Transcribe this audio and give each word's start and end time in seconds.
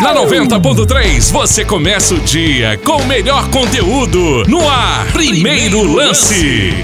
Na 0.00 0.14
90.3 0.14 1.32
você 1.32 1.64
começa 1.64 2.14
o 2.14 2.20
dia 2.20 2.76
com 2.84 2.96
o 2.96 3.06
melhor 3.06 3.48
conteúdo 3.48 4.44
no 4.46 4.68
ar. 4.68 5.10
Primeiro 5.10 5.82
lance. 5.82 6.74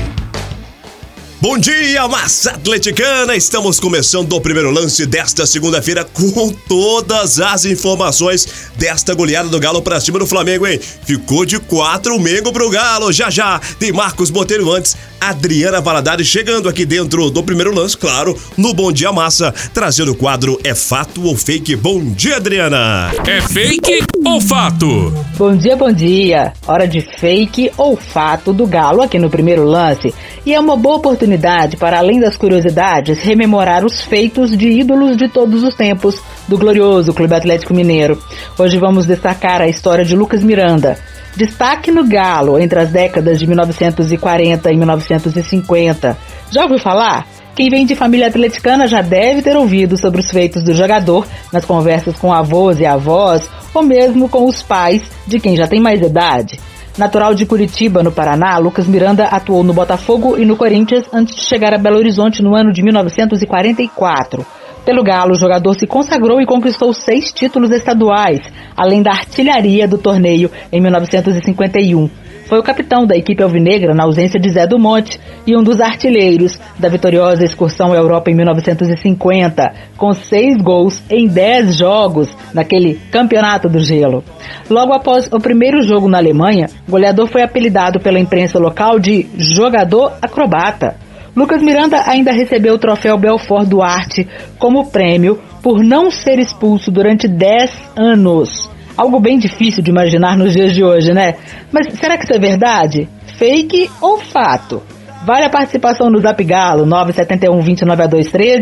Bom 1.43 1.59
dia, 1.59 2.07
massa 2.07 2.53
atleticana! 2.53 3.35
Estamos 3.35 3.81
começando 3.81 4.33
o 4.33 4.41
primeiro 4.41 4.71
lance 4.71 5.05
desta 5.05 5.45
segunda-feira 5.45 6.05
com 6.05 6.51
todas 6.69 7.41
as 7.41 7.65
informações 7.65 8.47
desta 8.77 9.13
goleada 9.13 9.49
do 9.49 9.59
Galo 9.59 9.83
pra 9.83 10.01
cima 10.01 10.21
do 10.21 10.27
Flamengo, 10.27 10.67
hein? 10.67 10.81
Ficou 11.05 11.45
de 11.45 11.59
4 11.59 12.15
o 12.15 12.21
Mengo 12.21 12.53
pro 12.53 12.71
Galo. 12.71 13.13
Já 13.13 13.29
já 13.29 13.61
tem 13.79 13.93
Marcos 13.93 14.31
Botelho 14.31 14.71
antes, 14.71 14.97
Adriana 15.23 15.81
Valadares 15.81 16.27
chegando 16.27 16.69
aqui 16.69 16.85
dentro 16.85 17.31
do 17.31 17.45
primeiro 17.45 17.73
lance, 17.73 17.97
claro, 17.97 18.37
no 18.57 18.75
Bom 18.75 18.91
Dia 18.91 19.13
Massa, 19.13 19.55
trazendo 19.73 20.11
o 20.11 20.17
quadro 20.17 20.59
É 20.65 20.75
Fato 20.75 21.25
ou 21.25 21.37
Fake? 21.37 21.77
Bom 21.77 22.03
dia, 22.07 22.39
Adriana! 22.39 23.09
É 23.25 23.41
fake 23.41 24.03
ou 24.25 24.41
fato? 24.41 25.15
Bom 25.39 25.55
dia, 25.57 25.77
bom 25.77 25.93
dia! 25.93 26.53
Hora 26.67 26.89
de 26.89 27.01
fake 27.01 27.71
ou 27.77 27.97
fato 27.97 28.53
do 28.53 28.67
Galo 28.67 29.01
aqui 29.01 29.17
no 29.17 29.31
primeiro 29.31 29.63
lance. 29.63 30.13
E 30.45 30.53
é 30.53 30.59
uma 30.59 30.77
boa 30.77 30.97
oportunidade 30.97 31.77
para, 31.77 31.99
além 31.99 32.19
das 32.19 32.37
curiosidades, 32.37 33.21
rememorar 33.21 33.85
os 33.85 34.01
feitos 34.01 34.57
de 34.59 34.69
ídolos 34.71 35.17
de 35.17 35.29
todos 35.29 35.63
os 35.63 35.77
tempos 35.77 36.21
do 36.49 36.59
glorioso 36.59 37.15
Clube 37.15 37.33
Atlético 37.33 37.73
Mineiro. 37.73 38.21
Hoje 38.59 38.77
vamos 38.77 39.07
destacar 39.07 39.61
a 39.61 39.69
história 39.69 40.05
de 40.05 40.17
Lucas 40.17 40.43
Miranda. 40.43 40.99
Destaque 41.37 41.91
no 41.91 42.07
Galo 42.07 42.59
entre 42.59 42.79
as 42.79 42.91
décadas 42.91 43.39
de 43.39 43.47
1940 43.47 44.71
e 44.71 44.77
1950. 44.77 46.17
Já 46.51 46.63
ouviu 46.63 46.79
falar? 46.79 47.27
Quem 47.55 47.69
vem 47.69 47.85
de 47.85 47.95
família 47.95 48.29
atleticana 48.29 48.87
já 48.87 49.03
deve 49.03 49.43
ter 49.43 49.57
ouvido 49.57 49.97
sobre 49.97 50.21
os 50.21 50.31
feitos 50.31 50.63
do 50.63 50.75
jogador 50.75 51.27
nas 51.53 51.65
conversas 51.65 52.17
com 52.17 52.33
avós 52.33 52.81
e 52.81 52.87
avós, 52.87 53.49
ou 53.75 53.83
mesmo 53.83 54.29
com 54.29 54.47
os 54.47 54.63
pais 54.63 55.03
de 55.27 55.39
quem 55.39 55.57
já 55.57 55.67
tem 55.67 55.81
mais 55.81 56.01
idade. 56.01 56.59
Natural 56.97 57.35
de 57.35 57.47
Curitiba, 57.47 58.03
no 58.03 58.13
Paraná, 58.13 58.59
Lucas 58.59 58.87
Miranda 58.87 59.25
atuou 59.25 59.65
no 59.65 59.73
Botafogo 59.73 60.37
e 60.39 60.45
no 60.45 60.57
Corinthians 60.57 61.05
antes 61.13 61.35
de 61.37 61.43
chegar 61.43 61.73
a 61.73 61.79
Belo 61.79 61.97
Horizonte 61.97 62.43
no 62.43 62.55
ano 62.55 62.73
de 62.73 62.83
1944. 62.83 64.45
Pelo 64.85 65.05
Galo, 65.05 65.33
o 65.33 65.39
jogador 65.39 65.75
se 65.75 65.87
consagrou 65.87 66.41
e 66.41 66.47
conquistou 66.47 66.93
seis 66.93 67.33
títulos 67.33 67.71
estaduais, 67.71 68.41
além 68.77 69.01
da 69.01 69.11
artilharia 69.11 69.87
do 69.87 69.97
torneio 69.97 70.51
em 70.73 70.81
1951. 70.81 72.11
Foi 72.47 72.59
o 72.59 72.63
capitão 72.63 73.07
da 73.07 73.17
equipe 73.17 73.43
alvinegra 73.43 73.95
na 73.95 74.03
ausência 74.03 74.39
de 74.39 74.51
Zé 74.51 74.67
do 74.67 74.79
Monte 74.79 75.19
e 75.47 75.57
um 75.57 75.63
dos 75.63 75.81
artilheiros 75.81 76.59
da 76.79 76.89
vitoriosa 76.89 77.45
excursão 77.45 77.93
à 77.93 77.97
Europa 77.97 78.31
em 78.31 78.35
1950, 78.35 79.73
com 79.97 80.13
seis 80.13 80.57
gols 80.61 81.01
em 81.09 81.29
dez 81.29 81.77
jogos 81.77 82.29
naquele 82.53 83.01
campeonato 83.11 83.69
do 83.69 83.79
gelo. 83.79 84.23
Logo 84.69 84.93
após 84.93 85.31
o 85.33 85.39
primeiro 85.39 85.81
jogo 85.81 86.09
na 86.09 86.19
Alemanha, 86.19 86.67
o 86.87 86.91
goleador 86.91 87.29
foi 87.29 87.43
apelidado 87.43 88.01
pela 88.01 88.19
imprensa 88.19 88.59
local 88.59 88.99
de 88.99 89.29
jogador 89.39 90.13
acrobata. 90.21 90.97
Lucas 91.35 91.63
Miranda 91.63 92.03
ainda 92.07 92.31
recebeu 92.31 92.75
o 92.75 92.79
troféu 92.79 93.17
Belfort 93.17 93.67
Duarte 93.67 94.29
como 94.59 94.91
prêmio 94.91 95.41
por 95.63 95.83
não 95.83 96.11
ser 96.11 96.39
expulso 96.39 96.91
durante 96.91 97.27
10 97.27 97.71
anos. 97.97 98.71
Algo 98.97 99.19
bem 99.19 99.39
difícil 99.39 99.83
de 99.83 99.91
imaginar 99.91 100.37
nos 100.37 100.53
dias 100.53 100.75
de 100.75 100.85
hoje, 100.85 101.13
né? 101.13 101.37
Mas 101.71 101.95
será 101.99 102.19
que 102.19 102.25
isso 102.25 102.35
é 102.35 102.39
verdade? 102.39 103.09
Fake 103.39 103.91
ou 104.01 104.19
fato? 104.19 104.83
Vale 105.25 105.45
a 105.45 105.51
participação 105.51 106.11
no 106.11 106.21
Zap 106.21 106.43
Galo 106.45 106.85
971 106.85 107.61
29 107.63 108.03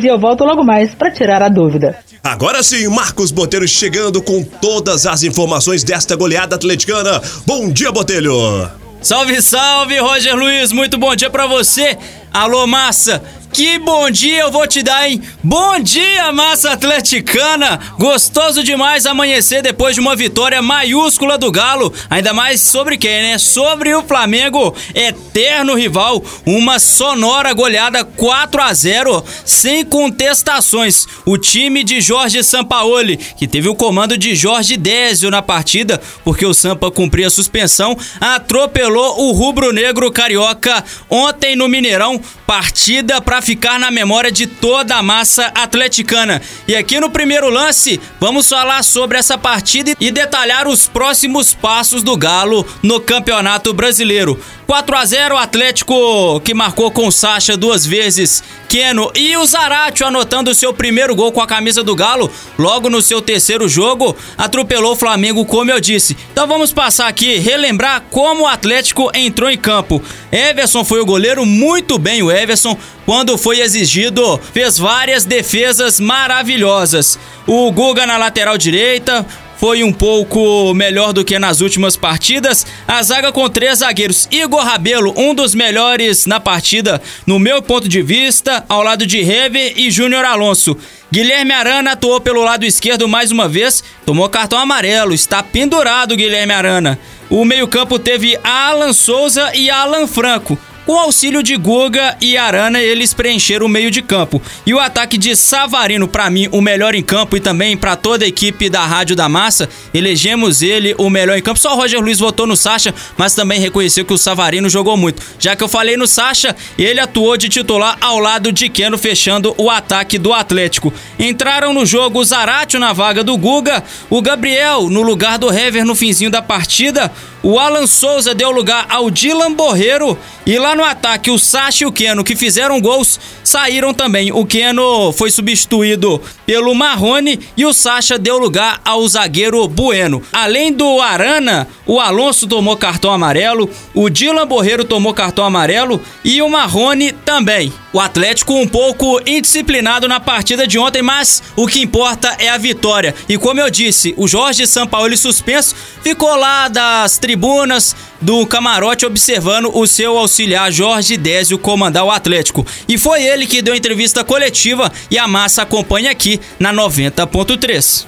e 0.02 0.06
eu 0.06 0.18
volto 0.18 0.44
logo 0.44 0.62
mais 0.62 0.94
para 0.94 1.10
tirar 1.10 1.42
a 1.42 1.48
dúvida. 1.48 1.98
Agora 2.22 2.62
sim, 2.62 2.86
Marcos 2.88 3.32
Botelho 3.32 3.66
chegando 3.66 4.22
com 4.22 4.44
todas 4.44 5.06
as 5.06 5.22
informações 5.22 5.82
desta 5.82 6.14
goleada 6.14 6.54
atleticana. 6.54 7.20
Bom 7.46 7.70
dia, 7.70 7.90
Botelho! 7.90 8.70
Salve, 9.00 9.40
salve, 9.40 9.98
Roger 9.98 10.36
Luiz, 10.36 10.72
muito 10.72 10.98
bom 10.98 11.16
dia 11.16 11.30
para 11.30 11.46
você. 11.46 11.96
Alô, 12.32 12.66
massa! 12.66 13.22
Que 13.52 13.80
bom 13.80 14.08
dia 14.10 14.42
eu 14.42 14.50
vou 14.50 14.64
te 14.66 14.80
dar, 14.80 15.08
hein? 15.08 15.20
Bom 15.42 15.80
dia, 15.80 16.32
massa 16.32 16.70
atleticana! 16.72 17.80
Gostoso 17.98 18.62
demais 18.62 19.06
amanhecer 19.06 19.60
depois 19.60 19.94
de 19.94 20.00
uma 20.00 20.14
vitória 20.14 20.62
maiúscula 20.62 21.36
do 21.36 21.50
Galo. 21.50 21.92
Ainda 22.08 22.32
mais 22.32 22.60
sobre 22.60 22.96
quem, 22.96 23.22
né? 23.22 23.38
Sobre 23.38 23.92
o 23.92 24.04
Flamengo, 24.04 24.74
eterno 24.94 25.74
rival. 25.74 26.22
Uma 26.46 26.78
sonora 26.78 27.52
goleada 27.52 28.04
4 28.04 28.62
a 28.62 28.72
0 28.72 29.24
sem 29.44 29.84
contestações. 29.84 31.06
O 31.26 31.36
time 31.36 31.82
de 31.82 32.00
Jorge 32.00 32.44
Sampaoli, 32.44 33.16
que 33.16 33.48
teve 33.48 33.68
o 33.68 33.74
comando 33.74 34.16
de 34.16 34.34
Jorge 34.36 34.76
Désio 34.76 35.28
na 35.28 35.42
partida, 35.42 36.00
porque 36.24 36.46
o 36.46 36.54
Sampa 36.54 36.90
cumpria 36.90 37.26
a 37.26 37.30
suspensão, 37.30 37.98
atropelou 38.20 39.20
o 39.20 39.32
rubro-negro 39.32 40.10
carioca 40.12 40.84
ontem 41.10 41.56
no 41.56 41.68
Mineirão. 41.68 42.20
Partida 42.46 43.20
para 43.20 43.39
ficar 43.40 43.78
na 43.78 43.90
memória 43.90 44.30
de 44.30 44.46
toda 44.46 44.96
a 44.96 45.02
massa 45.02 45.46
atleticana. 45.54 46.40
E 46.66 46.74
aqui 46.74 47.00
no 47.00 47.10
primeiro 47.10 47.48
lance, 47.48 48.00
vamos 48.18 48.48
falar 48.48 48.82
sobre 48.82 49.18
essa 49.18 49.36
partida 49.38 49.94
e 50.00 50.10
detalhar 50.10 50.68
os 50.68 50.88
próximos 50.88 51.54
passos 51.54 52.02
do 52.02 52.16
Galo 52.16 52.66
no 52.82 53.00
Campeonato 53.00 53.72
Brasileiro. 53.72 54.40
4 54.70 54.96
a 54.96 55.04
0 55.04 55.36
Atlético 55.36 56.40
que 56.44 56.54
marcou 56.54 56.92
com 56.92 57.10
Sacha 57.10 57.56
duas 57.56 57.84
vezes, 57.84 58.40
Keno 58.68 59.10
e 59.16 59.36
o 59.36 59.44
Zaratio 59.44 60.06
anotando 60.06 60.54
seu 60.54 60.72
primeiro 60.72 61.12
gol 61.16 61.32
com 61.32 61.40
a 61.40 61.46
camisa 61.46 61.82
do 61.82 61.96
Galo, 61.96 62.30
logo 62.56 62.88
no 62.88 63.02
seu 63.02 63.20
terceiro 63.20 63.68
jogo, 63.68 64.16
atropelou 64.38 64.92
o 64.92 64.96
Flamengo, 64.96 65.44
como 65.44 65.72
eu 65.72 65.80
disse. 65.80 66.16
Então 66.30 66.46
vamos 66.46 66.72
passar 66.72 67.08
aqui, 67.08 67.36
relembrar 67.38 68.04
como 68.12 68.44
o 68.44 68.46
Atlético 68.46 69.10
entrou 69.12 69.50
em 69.50 69.58
campo. 69.58 70.00
Everson 70.30 70.84
foi 70.84 71.00
o 71.00 71.04
goleiro, 71.04 71.44
muito 71.44 71.98
bem 71.98 72.22
o 72.22 72.30
Everson, 72.30 72.78
quando 73.10 73.36
foi 73.36 73.58
exigido, 73.58 74.38
fez 74.52 74.78
várias 74.78 75.24
defesas 75.24 75.98
maravilhosas. 75.98 77.18
O 77.44 77.72
Guga 77.72 78.06
na 78.06 78.16
lateral 78.16 78.56
direita, 78.56 79.26
foi 79.56 79.82
um 79.82 79.92
pouco 79.92 80.72
melhor 80.74 81.12
do 81.12 81.24
que 81.24 81.36
nas 81.36 81.60
últimas 81.60 81.96
partidas. 81.96 82.64
A 82.86 83.02
zaga 83.02 83.32
com 83.32 83.50
três 83.50 83.80
zagueiros. 83.80 84.28
Igor 84.30 84.62
Rabelo, 84.62 85.12
um 85.16 85.34
dos 85.34 85.56
melhores 85.56 86.24
na 86.24 86.38
partida, 86.38 87.02
no 87.26 87.40
meu 87.40 87.60
ponto 87.60 87.88
de 87.88 88.00
vista, 88.00 88.64
ao 88.68 88.84
lado 88.84 89.04
de 89.04 89.20
Reve 89.22 89.74
e 89.76 89.90
Júnior 89.90 90.24
Alonso. 90.24 90.76
Guilherme 91.10 91.50
Arana 91.50 91.90
atuou 91.90 92.20
pelo 92.20 92.44
lado 92.44 92.64
esquerdo 92.64 93.08
mais 93.08 93.32
uma 93.32 93.48
vez, 93.48 93.82
tomou 94.06 94.28
cartão 94.28 94.56
amarelo, 94.56 95.12
está 95.12 95.42
pendurado 95.42 96.14
Guilherme 96.14 96.52
Arana. 96.52 96.96
O 97.28 97.44
meio-campo 97.44 97.98
teve 97.98 98.38
Alan 98.44 98.92
Souza 98.92 99.50
e 99.52 99.68
Alan 99.68 100.06
Franco. 100.06 100.56
Com 100.86 100.98
auxílio 100.98 101.42
de 101.42 101.56
Guga 101.56 102.16
e 102.20 102.36
Arana, 102.36 102.80
eles 102.80 103.14
preencheram 103.14 103.66
o 103.66 103.68
meio 103.68 103.90
de 103.90 104.02
campo. 104.02 104.42
E 104.66 104.74
o 104.74 104.78
ataque 104.80 105.16
de 105.16 105.36
Savarino, 105.36 106.08
para 106.08 106.28
mim, 106.28 106.48
o 106.50 106.60
melhor 106.60 106.94
em 106.94 107.02
campo 107.02 107.36
e 107.36 107.40
também 107.40 107.76
para 107.76 107.94
toda 107.94 108.24
a 108.24 108.28
equipe 108.28 108.68
da 108.68 108.84
Rádio 108.84 109.14
da 109.14 109.28
Massa, 109.28 109.68
elegemos 109.94 110.62
ele 110.62 110.94
o 110.98 111.08
melhor 111.08 111.38
em 111.38 111.42
campo. 111.42 111.60
Só 111.60 111.74
o 111.74 111.76
Roger 111.76 112.00
Luiz 112.00 112.18
votou 112.18 112.46
no 112.46 112.56
Sacha, 112.56 112.92
mas 113.16 113.34
também 113.34 113.60
reconheceu 113.60 114.04
que 114.04 114.12
o 114.12 114.18
Savarino 114.18 114.68
jogou 114.68 114.96
muito. 114.96 115.22
Já 115.38 115.54
que 115.54 115.62
eu 115.62 115.68
falei 115.68 115.96
no 115.96 116.08
Sacha, 116.08 116.56
ele 116.76 116.98
atuou 116.98 117.36
de 117.36 117.48
titular 117.48 117.96
ao 118.00 118.18
lado 118.18 118.50
de 118.50 118.68
Keno, 118.68 118.98
fechando 118.98 119.54
o 119.58 119.70
ataque 119.70 120.18
do 120.18 120.32
Atlético. 120.32 120.92
Entraram 121.18 121.72
no 121.72 121.86
jogo 121.86 122.18
o 122.18 122.24
Zaratio 122.24 122.80
na 122.80 122.92
vaga 122.92 123.22
do 123.22 123.36
Guga, 123.36 123.84
o 124.08 124.20
Gabriel 124.20 124.88
no 124.90 125.02
lugar 125.02 125.38
do 125.38 125.52
Hever 125.52 125.84
no 125.84 125.94
finzinho 125.94 126.30
da 126.30 126.42
partida, 126.42 127.12
o 127.42 127.58
Alan 127.58 127.86
Souza 127.86 128.34
deu 128.34 128.50
lugar 128.50 128.86
ao 128.88 129.10
Dylan 129.10 129.52
Borreiro 129.52 130.18
e 130.44 130.58
lá 130.58 130.74
no 130.74 130.84
ataque 130.84 131.30
o 131.30 131.38
Sacha 131.38 131.84
e 131.84 131.86
o 131.86 131.92
Keno 131.92 132.24
que 132.24 132.36
fizeram 132.36 132.80
gols 132.80 133.18
saíram 133.42 133.94
também. 133.94 134.30
O 134.32 134.44
Keno 134.44 135.12
foi 135.12 135.30
substituído 135.30 136.20
pelo 136.44 136.74
Marrone 136.74 137.40
e 137.56 137.64
o 137.64 137.72
Sacha 137.72 138.18
deu 138.18 138.38
lugar 138.38 138.80
ao 138.84 139.06
zagueiro 139.08 139.66
Bueno. 139.68 140.22
Além 140.32 140.72
do 140.72 141.00
Arana, 141.00 141.66
o 141.86 141.98
Alonso 141.98 142.46
tomou 142.46 142.76
cartão 142.76 143.12
amarelo, 143.12 143.70
o 143.94 144.10
Dylan 144.10 144.46
Borreiro 144.46 144.84
tomou 144.84 145.14
cartão 145.14 145.44
amarelo 145.44 146.00
e 146.24 146.42
o 146.42 146.48
Marrone 146.48 147.12
também. 147.12 147.72
O 147.92 147.98
Atlético 147.98 148.54
um 148.54 148.68
pouco 148.68 149.20
indisciplinado 149.26 150.06
na 150.06 150.20
partida 150.20 150.66
de 150.66 150.78
ontem, 150.78 151.02
mas 151.02 151.42
o 151.56 151.66
que 151.66 151.80
importa 151.80 152.36
é 152.38 152.48
a 152.48 152.56
vitória. 152.56 153.14
E 153.28 153.36
como 153.36 153.60
eu 153.60 153.68
disse, 153.68 154.14
o 154.16 154.28
Jorge 154.28 154.66
Sampaoli 154.66 155.16
suspenso 155.16 155.74
ficou 156.02 156.36
lá 156.36 156.68
das 156.68 157.18
tribunas 157.30 157.94
do 158.20 158.44
camarote 158.44 159.06
observando 159.06 159.70
o 159.72 159.86
seu 159.86 160.18
auxiliar 160.18 160.72
Jorge 160.72 161.16
Désio 161.16 161.60
comandar 161.60 162.02
o 162.02 162.10
Atlético. 162.10 162.66
E 162.88 162.98
foi 162.98 163.22
ele 163.22 163.46
que 163.46 163.62
deu 163.62 163.72
entrevista 163.72 164.24
coletiva 164.24 164.90
e 165.08 165.16
a 165.16 165.28
massa 165.28 165.62
acompanha 165.62 166.10
aqui 166.10 166.40
na 166.58 166.72
90.3. 166.72 168.04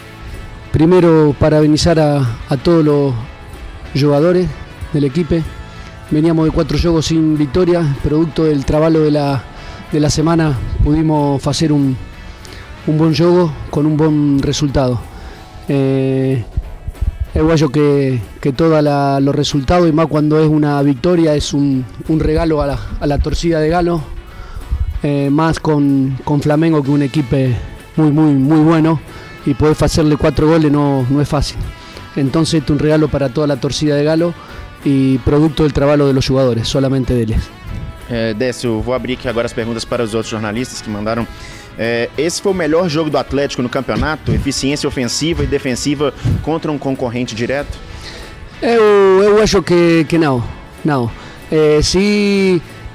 Primeiro, 0.73 1.37
parabenizar 1.39 2.01
a, 2.01 2.27
a 2.51 2.57
todos 2.57 3.15
os 3.95 4.01
jogadores 4.01 4.49
del 4.93 5.05
equipo. 5.05 5.37
Veníamos 6.11 6.47
de 6.47 6.51
cuatro 6.51 6.77
jogos 6.77 7.07
sin 7.07 7.37
victoria, 7.37 7.81
producto 8.03 8.45
del 8.45 8.65
trabajo 8.65 8.99
de 8.99 9.13
la, 9.13 9.45
de 9.93 10.01
la 10.01 10.11
semana 10.11 10.59
pudimos 10.83 11.47
hacer 11.47 11.71
un, 11.71 11.97
un 12.89 12.99
buen 12.99 13.15
juego 13.15 13.53
con 13.71 13.87
un 13.87 13.97
buen 13.97 14.43
resultado. 14.43 15.01
Eh, 15.69 16.45
es 17.35 17.65
que, 17.73 18.21
que 18.41 18.53
todos 18.53 18.83
los 19.23 19.35
resultados 19.35 19.89
y 19.89 19.93
más 19.93 20.07
cuando 20.07 20.39
es 20.41 20.49
una 20.49 20.83
victoria 20.83 21.35
es 21.35 21.53
un, 21.53 21.85
regalo 22.09 22.63
a 22.63 23.07
la, 23.07 23.19
torcida 23.19 23.61
de 23.61 23.69
Galo, 23.69 24.03
eh, 25.03 25.31
más 25.31 25.59
con, 25.59 26.19
Flamengo 26.41 26.83
que 26.83 26.91
un 26.91 27.03
equipo 27.03 27.37
muy, 27.97 28.11
muy, 28.11 28.35
muy 28.35 28.61
bueno 28.61 29.01
y 29.47 29.55
poder 29.55 29.77
hacerle 29.81 30.17
cuatro 30.17 30.47
goles 30.49 30.71
no, 30.71 31.07
no 31.09 31.21
es 31.21 31.29
fácil. 31.29 31.57
Entonces 32.17 32.63
es 32.63 32.71
un 32.71 32.79
regalo 32.79 33.09
para 33.09 33.31
toda 33.31 33.47
la 33.47 33.57
torcida 33.57 33.97
de 33.97 34.05
Galo 34.05 34.35
producto 35.25 35.63
del 35.63 35.73
trabajo 35.73 36.07
de 36.07 36.13
los 36.13 36.27
jugadores, 36.27 36.69
solamente 36.69 37.15
de 37.15 37.23
ellos. 37.23 37.51
É, 38.11 38.35
Décio, 38.35 38.81
vou 38.81 38.93
abrir 38.93 39.15
aqui 39.15 39.27
agora 39.27 39.47
as 39.47 39.55
perguntas 39.55 39.87
para 39.87 40.03
os 40.03 40.13
outros 40.13 40.31
jornalistas 40.31 40.83
que 40.83 40.91
mandaram. 40.91 41.27
É, 41.79 42.11
esse 42.19 42.41
foi 42.41 42.53
o 42.53 42.55
melhor 42.55 42.89
jogo 42.89 43.11
do 43.11 43.19
Atlético 43.19 43.63
no 43.63 43.69
campeonato? 43.69 44.33
Eficiência 44.33 44.89
ofensiva 44.89 45.43
e 45.43 45.47
defensiva 45.47 46.13
contra 46.43 46.71
um 46.71 46.79
concorrente 46.79 47.35
direto? 47.35 47.79
Eu, 48.61 49.23
eu 49.23 49.43
acho 49.43 49.63
que, 49.63 50.05
que 50.09 50.19
não. 50.19 50.43
Não. 50.85 51.11
É, 51.51 51.81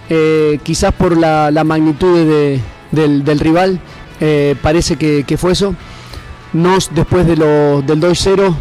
é, 0.10 0.60
quizás 0.64 0.94
por 0.96 1.18
la, 1.18 1.50
la 1.52 1.64
magnitude 1.64 2.26
de, 2.26 2.62
del, 2.92 3.24
del 3.24 3.40
rival, 3.40 3.80
eh, 4.20 4.56
parece 4.62 4.96
que, 4.96 5.24
que 5.26 5.38
fue 5.38 5.52
eso. 5.52 5.76
Nos, 6.54 6.90
después 6.94 7.28
de 7.28 7.36
lo, 7.36 7.82
del 7.82 8.00
2-0, 8.00 8.56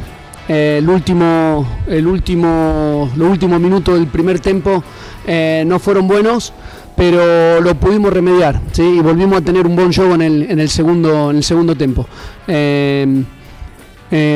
eh, 0.48 0.76
el 0.78 0.88
último, 0.88 1.66
el 1.86 2.06
último, 2.06 3.10
los 3.16 3.28
últimos 3.28 3.60
minutos 3.60 3.98
del 3.98 4.06
primer 4.06 4.40
tiempo 4.40 4.82
eh, 5.26 5.64
no 5.66 5.78
fueron 5.78 6.06
buenos, 6.06 6.52
pero 6.96 7.60
lo 7.60 7.74
pudimos 7.74 8.12
remediar 8.12 8.60
¿sí? 8.72 8.82
y 8.82 9.00
volvimos 9.00 9.38
a 9.38 9.40
tener 9.40 9.66
un 9.66 9.76
buen 9.76 9.92
juego 9.92 10.14
en 10.14 10.22
el, 10.22 10.50
en 10.50 10.60
el, 10.60 10.68
segundo, 10.68 11.30
en 11.30 11.36
el 11.36 11.44
segundo 11.44 11.74
tiempo. 11.74 12.06
Eh, 12.48 13.24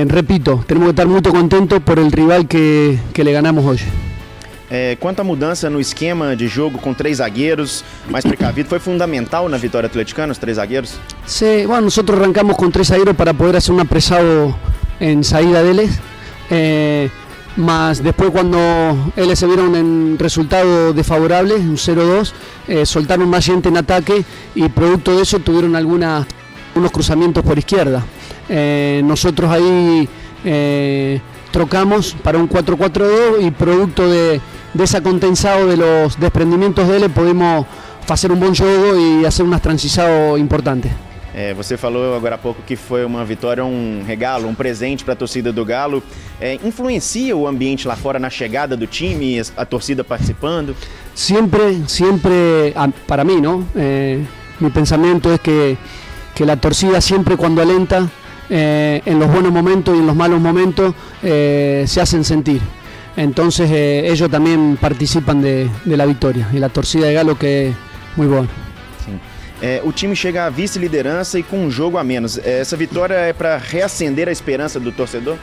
repito, 0.08 0.64
tenemos 0.66 0.88
que 0.88 0.90
estar 0.90 1.06
muy 1.06 1.22
contentos 1.22 1.80
por 1.80 1.98
el 1.98 2.10
rival 2.10 2.48
que, 2.48 2.98
que 3.12 3.22
le 3.22 3.32
ganamos 3.32 3.64
hoy. 3.64 3.78
É, 4.72 4.96
quanto 5.00 5.18
à 5.18 5.24
mudança 5.24 5.68
no 5.68 5.80
esquema 5.80 6.36
de 6.36 6.46
jogo 6.46 6.78
com 6.78 6.94
três 6.94 7.16
zagueiros 7.16 7.84
mais 8.08 8.24
precavido, 8.24 8.68
foi 8.68 8.78
fundamental 8.78 9.48
na 9.48 9.56
vitória 9.56 9.88
atleticana, 9.88 10.30
os 10.30 10.38
três 10.38 10.58
zagueiros? 10.58 10.96
Sí, 11.26 11.66
bueno, 11.66 11.86
nosotros 11.86 12.16
arrancamos 12.16 12.56
con 12.56 12.70
tres 12.70 12.86
zagueros 12.86 13.16
para 13.16 13.34
poder 13.34 13.56
hacer 13.56 13.74
un 13.74 13.80
apresado 13.80 14.54
en 15.00 15.24
salida 15.24 15.62
de 15.62 15.70
él. 15.70 15.90
Eh, 16.50 17.10
más 17.56 18.02
después 18.02 18.30
cuando 18.30 19.12
él 19.16 19.36
se 19.36 19.46
vieron 19.46 19.74
en 19.74 20.16
resultado 20.18 20.92
desfavorable, 20.92 21.56
un 21.56 21.76
0-2, 21.76 22.32
eh, 22.68 22.86
soltaron 22.86 23.28
más 23.28 23.44
gente 23.44 23.68
en 23.68 23.76
ataque 23.76 24.24
y 24.54 24.68
producto 24.68 25.16
de 25.16 25.22
eso 25.22 25.40
tuvieron 25.40 25.74
algunos 25.74 26.26
cruzamientos 26.92 27.42
por 27.42 27.58
izquierda. 27.58 28.04
Eh, 28.48 29.02
nosotros 29.04 29.50
ahí 29.50 30.08
trocamos 31.50 32.16
para 32.22 32.38
un 32.38 32.48
4-4-2 32.48 33.42
y 33.42 33.50
producto 33.50 34.08
de, 34.08 34.40
de 34.72 34.84
ese 34.84 35.00
de 35.00 35.76
los 35.76 36.18
desprendimientos 36.18 36.88
de 36.88 36.96
él 36.96 37.10
pudimos 37.10 37.66
hacer 38.08 38.32
un 38.32 38.40
buen 38.40 38.54
juego 38.54 38.96
y 38.98 39.24
hacer 39.24 39.44
unas 39.44 39.60
transiciones 39.60 40.38
importantes. 40.38 40.92
É, 41.34 41.54
você 41.54 41.76
falou 41.76 42.16
agora 42.16 42.34
há 42.34 42.38
pouco 42.38 42.62
que 42.62 42.74
foi 42.76 43.04
uma 43.04 43.24
vitória, 43.24 43.64
um 43.64 44.02
regalo, 44.04 44.48
um 44.48 44.54
presente 44.54 45.04
para 45.04 45.14
a 45.14 45.16
torcida 45.16 45.52
do 45.52 45.64
Galo. 45.64 46.02
É, 46.40 46.54
influencia 46.64 47.36
o 47.36 47.46
ambiente 47.46 47.86
lá 47.86 47.96
fora 47.96 48.18
na 48.18 48.30
chegada 48.30 48.76
do 48.76 48.86
time, 48.86 49.40
a, 49.56 49.64
torcida 49.64 50.02
participando? 50.02 50.74
Sempre, 51.14 51.82
sempre, 51.86 52.74
para 53.06 53.24
mim, 53.24 53.40
não? 53.40 53.66
É, 53.76 54.20
meu 54.60 54.70
pensamento 54.70 55.30
é 55.30 55.38
que, 55.38 55.78
que 56.34 56.42
a 56.42 56.56
torcida 56.56 57.00
sempre 57.00 57.36
quando 57.36 57.60
alenta, 57.60 58.10
eh, 58.50 59.00
en 59.06 59.20
los 59.20 59.30
buenos 59.30 59.52
momentos 59.52 59.94
y 59.94 59.98
en 59.98 60.06
los 60.08 60.16
malos 60.16 60.40
momentos 60.40 60.92
eh, 61.22 61.84
se 61.86 62.00
hacen 62.00 62.24
sentir. 62.24 62.60
Entonces 63.16 63.70
eh, 63.70 64.10
ellos 64.10 64.28
también 64.28 64.76
participan 64.80 65.40
de, 65.40 65.70
de, 65.84 65.96
la 65.96 66.04
victoria 66.04 66.48
y 66.52 66.58
la 66.58 66.68
torcida 66.68 67.06
de 67.06 67.14
Galo 67.14 67.38
que 67.38 67.68
es 67.68 67.74
muy 68.16 68.26
buena. 68.26 68.48
É, 69.62 69.82
o 69.84 69.92
time 69.92 70.16
chega 70.16 70.46
à 70.46 70.50
vice-liderança 70.50 71.38
e 71.38 71.42
com 71.42 71.58
um 71.64 71.70
jogo 71.70 71.98
a 71.98 72.04
menos. 72.04 72.38
É, 72.38 72.60
essa 72.60 72.76
vitória 72.76 73.14
é 73.14 73.32
para 73.32 73.58
reacender 73.58 74.28
a 74.28 74.32
esperança 74.32 74.80
do 74.80 74.90
torcedor? 74.90 75.36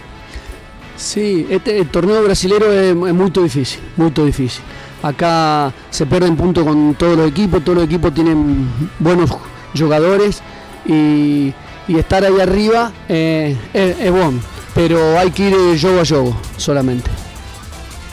Sí, 0.98 1.46
este 1.50 1.86
torneo 1.86 2.24
brasileño 2.24 2.66
es, 2.66 2.90
es 2.90 3.14
muy 3.14 3.30
difícil, 3.30 3.80
muy 3.96 4.10
difícil. 4.10 4.64
Acá 5.04 5.72
se 5.92 6.08
pierden 6.08 6.36
puntos 6.36 6.64
con 6.64 6.96
todos 6.96 7.16
los 7.16 7.28
equipos, 7.28 7.64
todos 7.64 7.78
los 7.78 7.86
equipos 7.86 8.12
tienen 8.16 8.68
buenos 8.98 9.30
jugadores 9.78 10.42
y, 10.88 11.54
y 11.88 11.98
estar 12.00 12.26
ahí 12.26 12.40
arriba 12.42 12.92
eh, 13.08 13.56
es, 13.76 14.00
es 14.00 14.12
bueno, 14.12 14.40
pero 14.74 15.20
hay 15.20 15.30
que 15.30 15.50
ir 15.50 15.80
jogo 15.80 16.02
a 16.02 16.06
jogo 16.06 16.42
solamente. 16.58 17.12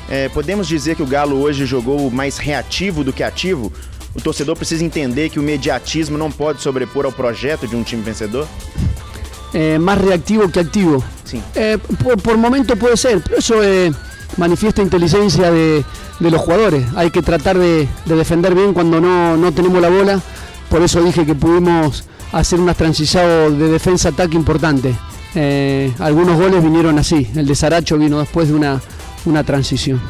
É, 0.06 0.29
podemos 0.29 0.69
dizer 0.69 0.95
que 0.95 1.03
o 1.03 1.06
Galo 1.06 1.41
hoje 1.41 1.65
jogou 1.65 2.11
mais 2.11 2.37
reativo 2.37 3.03
do 3.03 3.11
que 3.11 3.23
ativo? 3.23 3.73
O 4.14 4.20
torcedor 4.20 4.56
precisa 4.56 4.84
entender 4.84 5.28
que 5.31 5.40
o 5.40 5.43
mediatismo 5.43 6.16
não 6.16 6.31
pode 6.31 6.62
sobrepor 6.62 7.05
ao 7.05 7.12
projeto 7.12 7.66
de 7.66 7.75
um 7.75 7.82
time 7.82 8.02
vencedor? 8.02 8.46
Eh, 9.52 9.78
más 9.78 9.99
reactivo 9.99 10.49
que 10.49 10.61
activo. 10.61 11.02
Sí. 11.25 11.43
Eh, 11.55 11.78
por, 12.02 12.20
por, 12.20 12.37
momento 12.37 12.76
puede 12.76 12.96
ser, 12.96 13.20
pero 13.20 13.38
eso 13.38 13.62
eh, 13.62 13.93
manifiesta 14.37 14.82
inteligencia 14.82 15.50
de, 15.50 15.84
de, 16.20 16.31
los 16.31 16.40
jugadores. 16.40 16.84
Hay 16.94 17.11
que 17.11 17.22
tratar 17.22 17.58
de, 17.58 17.88
de 18.05 18.16
defender 18.16 18.55
bien 18.55 18.72
cuando 18.72 19.00
no, 19.00 19.37
no, 19.37 19.52
tenemos 19.52 19.81
la 19.81 19.88
bola. 19.88 20.20
Por 20.69 20.82
eso 20.82 21.02
dije 21.02 21.25
que 21.26 21.34
pudimos 21.34 22.05
hacer 22.32 22.60
una 22.60 22.75
transición 22.75 23.58
de 23.58 23.69
defensa-ataque 23.69 24.37
importante. 24.37 24.94
Eh, 25.34 25.93
algunos 25.99 26.38
goles 26.38 26.62
vinieron 26.62 26.99
así. 26.99 27.31
El 27.34 27.46
de 27.46 27.55
Saracho 27.55 27.99
vino 27.99 28.20
después 28.20 28.49
de 28.49 28.55
una, 28.55 28.81
una 29.25 29.44
transición. 29.44 30.00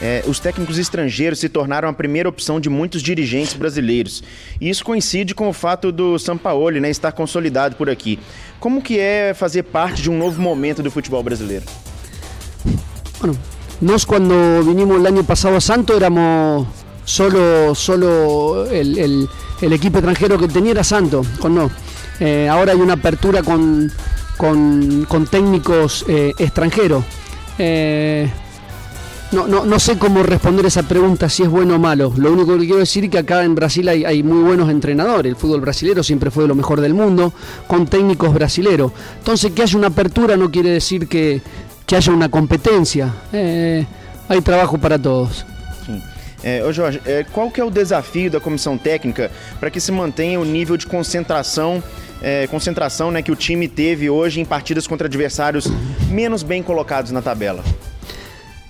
É, 0.00 0.22
os 0.26 0.38
técnicos 0.38 0.78
estrangeiros 0.78 1.38
se 1.38 1.48
tornaram 1.48 1.88
a 1.88 1.92
primeira 1.92 2.28
opção 2.28 2.60
de 2.60 2.68
muitos 2.68 3.02
dirigentes 3.02 3.54
brasileiros. 3.54 4.22
E 4.60 4.68
isso 4.68 4.84
coincide 4.84 5.34
com 5.34 5.48
o 5.48 5.52
fato 5.52 5.90
do 5.90 6.18
Sampaoli 6.18 6.80
né, 6.80 6.90
estar 6.90 7.12
consolidado 7.12 7.76
por 7.76 7.88
aqui. 7.88 8.18
Como 8.60 8.82
que 8.82 8.98
é 8.98 9.32
fazer 9.34 9.62
parte 9.62 10.02
de 10.02 10.10
um 10.10 10.18
novo 10.18 10.40
momento 10.40 10.82
do 10.82 10.90
futebol 10.90 11.22
brasileiro? 11.22 11.64
Bueno, 13.18 13.38
nós 13.80 14.04
quando 14.04 14.34
vinimos 14.64 15.00
o 15.00 15.06
ano 15.06 15.24
passado 15.24 15.56
a 15.56 15.60
Santo 15.60 15.94
éramos 15.94 16.66
solo, 17.04 17.74
solo 17.74 18.66
equipo 18.70 19.98
extranjero 19.98 20.38
que 20.38 20.48
tenía 20.48 20.72
era 20.72 20.84
Santo, 20.84 21.22
con 21.40 21.54
no. 21.54 21.70
Eh, 22.20 22.48
ahora 22.48 22.72
hay 22.72 22.80
una 22.80 22.94
apertura 22.94 23.42
con, 23.42 23.90
con, 24.36 25.06
con 25.08 25.26
técnicos 25.26 26.04
eh, 26.08 26.32
extranjeros. 26.38 27.04
Eh, 27.58 28.30
no, 29.32 29.46
no, 29.48 29.64
no 29.64 29.80
sé 29.80 29.98
cómo 29.98 30.22
responder 30.22 30.66
esa 30.66 30.84
pregunta 30.84 31.28
si 31.28 31.42
es 31.42 31.48
bueno 31.48 31.76
o 31.76 31.78
malo. 31.78 32.12
Lo 32.16 32.32
único 32.32 32.52
que 32.54 32.60
quiero 32.60 32.78
decir 32.78 33.04
es 33.04 33.10
que 33.10 33.18
acá 33.18 33.42
en 33.42 33.54
Brasil 33.54 33.88
hay, 33.88 34.04
hay 34.04 34.22
muy 34.22 34.42
buenos 34.42 34.70
entrenadores. 34.70 35.30
El 35.30 35.36
fútbol 35.36 35.60
brasilero 35.60 36.02
siempre 36.02 36.30
fue 36.30 36.46
lo 36.46 36.54
mejor 36.54 36.80
del 36.80 36.94
mundo, 36.94 37.32
con 37.66 37.86
técnicos 37.86 38.32
brasileros. 38.32 38.92
Entonces, 39.18 39.52
que 39.52 39.62
haya 39.62 39.76
una 39.76 39.88
apertura 39.88 40.36
no 40.36 40.50
quiere 40.50 40.70
decir 40.70 41.08
que, 41.08 41.42
que 41.86 41.96
haya 41.96 42.12
una 42.12 42.28
competencia. 42.28 43.12
Eh, 43.32 43.84
hay 44.28 44.40
trabajo 44.42 44.78
para 44.78 44.98
todos. 44.98 45.44
Sim. 45.84 46.00
É, 46.42 46.62
ô 46.62 46.72
Jorge, 46.72 47.00
é, 47.04 47.24
qual 47.24 47.50
que 47.50 47.60
é 47.60 47.64
o 47.64 47.70
desafio 47.70 48.30
da 48.30 48.38
comissão 48.38 48.78
técnica 48.78 49.30
para 49.58 49.70
que 49.70 49.80
se 49.80 49.90
mantenha 49.90 50.38
o 50.38 50.44
nível 50.44 50.76
de 50.76 50.86
concentração, 50.86 51.82
é, 52.22 52.46
concentração 52.46 53.10
né, 53.10 53.22
que 53.22 53.32
o 53.32 53.36
time 53.36 53.66
teve 53.66 54.08
hoje 54.08 54.40
em 54.40 54.44
partidas 54.44 54.86
contra 54.86 55.08
adversários 55.08 55.66
menos 56.08 56.44
bem 56.44 56.62
colocados 56.62 57.10
na 57.10 57.20
tabela? 57.20 57.64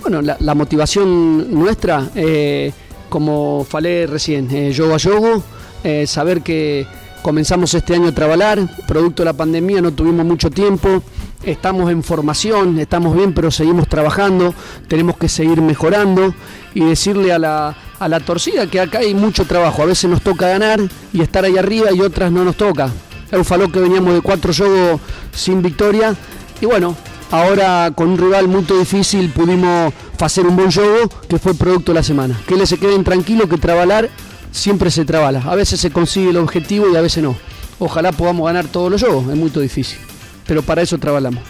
Bueno, 0.09 0.37
la, 0.39 0.55
motivación 0.55 1.53
nuestra, 1.53 2.11
eh, 2.15 2.73
como 3.09 3.67
falé 3.69 4.07
recién, 4.07 4.49
eh, 4.53 4.71
yogo 4.71 4.95
a 4.95 4.99
yogo, 4.99 5.43
eh, 5.83 6.07
saber 6.07 6.43
que 6.43 6.87
comenzamos 7.23 7.75
este 7.75 7.97
año 7.97 8.11
a 8.11 8.13
trabajar, 8.13 8.61
producto 8.87 9.23
de 9.23 9.25
la 9.25 9.33
pandemia 9.33 9.81
no 9.81 9.93
tuvimos 9.93 10.25
mucho 10.25 10.49
tiempo, 10.49 11.03
estamos 11.43 11.91
en 11.91 12.05
formación, 12.05 12.79
estamos 12.79 13.17
bien, 13.17 13.35
pero 13.35 13.51
seguimos 13.51 13.89
trabajando, 13.89 14.55
tenemos 14.87 15.17
que 15.17 15.29
seguir 15.29 15.61
mejorando 15.61 16.33
y 16.73 16.85
decirle 16.85 17.33
a 17.33 17.41
la, 17.41 17.77
a 17.99 18.09
la 18.09 18.21
torcida 18.21 18.69
que 18.69 18.79
acá 18.79 18.99
hay 18.99 19.13
mucho 19.13 19.45
trabajo, 19.45 19.83
a 19.83 19.87
veces 19.87 20.09
nos 20.09 20.23
toca 20.23 20.47
ganar 20.47 20.79
y 21.13 21.21
estar 21.21 21.45
ahí 21.45 21.59
arriba 21.59 21.91
y 21.93 22.01
otras 22.01 22.31
no 22.31 22.45
nos 22.45 22.55
toca. 22.55 22.91
Eufaló 23.33 23.73
que 23.73 23.81
veníamos 23.81 24.15
de 24.15 24.21
cuatro 24.21 24.55
juegos 24.55 25.01
sin 25.33 25.63
victoria 25.63 26.15
y 26.61 26.67
bueno, 26.67 26.95
Ahora 27.31 27.93
con 27.95 28.11
un 28.11 28.19
rival 28.19 28.49
muy 28.49 28.63
difícil 28.63 29.31
pudimos 29.31 29.93
hacer 30.21 30.47
un 30.47 30.57
buen 30.57 30.71
juego 30.71 31.09
que 31.29 31.39
fue 31.39 31.55
producto 31.55 31.93
de 31.93 31.97
la 31.97 32.03
semana. 32.03 32.41
Que 32.47 32.57
les 32.57 32.69
se 32.69 32.79
queden 32.79 33.05
tranquilos 33.05 33.49
que 33.49 33.59
trabajar 33.59 34.11
siempre 34.53 34.91
se 34.91 35.05
trabala. 35.05 35.43
A 35.47 35.55
veces 35.55 35.81
se 35.81 35.91
consigue 35.91 36.31
el 36.31 36.37
objetivo 36.37 36.87
y 36.93 36.97
a 36.97 37.01
veces 37.01 37.23
no. 37.23 37.37
Ojalá 37.79 38.13
podamos 38.13 38.47
ganar 38.47 38.67
todos 38.67 38.91
los 38.91 39.03
juegos, 39.03 39.29
es 39.29 39.37
muy 39.37 39.51
difícil. 39.51 39.99
Pero 40.47 40.63
para 40.63 40.83
eso 40.83 40.99
trabajamos. 40.99 41.43